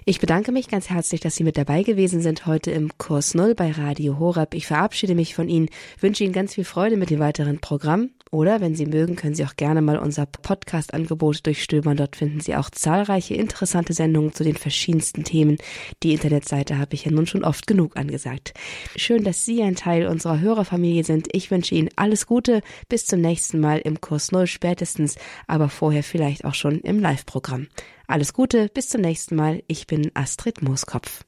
Ich 0.09 0.21
bedanke 0.21 0.53
mich 0.53 0.69
ganz 0.69 0.89
herzlich, 0.89 1.21
dass 1.21 1.35
Sie 1.35 1.43
mit 1.43 1.59
dabei 1.59 1.83
gewesen 1.83 2.21
sind 2.21 2.47
heute 2.47 2.71
im 2.71 2.97
Kurs 2.97 3.35
Null 3.35 3.57
bei 3.57 3.73
Radio 3.73 4.21
Horab. 4.21 4.55
Ich 4.55 4.69
verabschiede 4.69 5.17
mich 5.17 5.35
von 5.35 5.49
Ihnen, 5.49 5.69
wünsche 5.99 6.23
Ihnen 6.23 6.33
ganz 6.33 6.55
viel 6.55 6.63
Freude 6.63 6.97
mit 6.97 7.11
dem 7.11 7.19
weiteren 7.19 7.59
Programm. 7.59 8.11
Oder 8.31 8.61
wenn 8.61 8.75
Sie 8.75 8.87
mögen, 8.87 9.15
können 9.15 9.35
Sie 9.35 9.45
auch 9.45 9.57
gerne 9.57 9.83
mal 9.83 9.99
unser 9.99 10.27
Podcast-Angebot 10.27 11.47
durchstöbern. 11.47 11.97
Dort 11.97 12.17
finden 12.17 12.41
Sie 12.41 12.57
auch 12.57 12.71
zahlreiche 12.71 13.35
interessante 13.35 13.93
Sendungen 13.93 14.35
zu 14.35 14.43
den 14.43 14.57
verschiedensten 14.57 15.25
Themen. 15.25 15.59
Die 16.03 16.13
Internetseite 16.13 16.79
habe 16.79 16.95
ich 16.95 17.05
ja 17.05 17.13
nun 17.13 17.27
schon 17.27 17.45
oft 17.45 17.67
genug 17.67 17.97
angesagt. 17.97 18.55
Schön, 18.97 19.23
dass 19.23 19.45
Sie 19.45 19.63
ein 19.63 19.77
Teil 19.77 20.07
unserer 20.09 20.41
Hörerfamilie 20.41 21.05
sind. 21.05 21.29
Ich 21.33 21.51
wünsche 21.51 21.75
Ihnen 21.75 21.91
alles 21.97 22.27
Gute. 22.27 22.63
Bis 22.89 23.07
zum 23.07 23.21
nächsten 23.21 23.61
Mal 23.61 23.79
im 23.79 24.01
Kurs 24.01 24.33
Null 24.33 24.49
spätestens, 24.49 25.17
aber 25.47 25.69
vorher 25.69 26.03
vielleicht 26.03 26.45
auch 26.45 26.55
schon 26.55 26.81
im 26.81 26.99
Live-Programm. 26.99 27.69
Alles 28.09 28.33
Gute, 28.33 28.69
bis 28.69 28.89
zum 28.89 29.01
nächsten 29.01 29.37
Mal. 29.37 29.63
Ich 29.69 29.87
bin 29.87 30.11
Astrid 30.15 30.63
Mooskopf. 30.63 31.25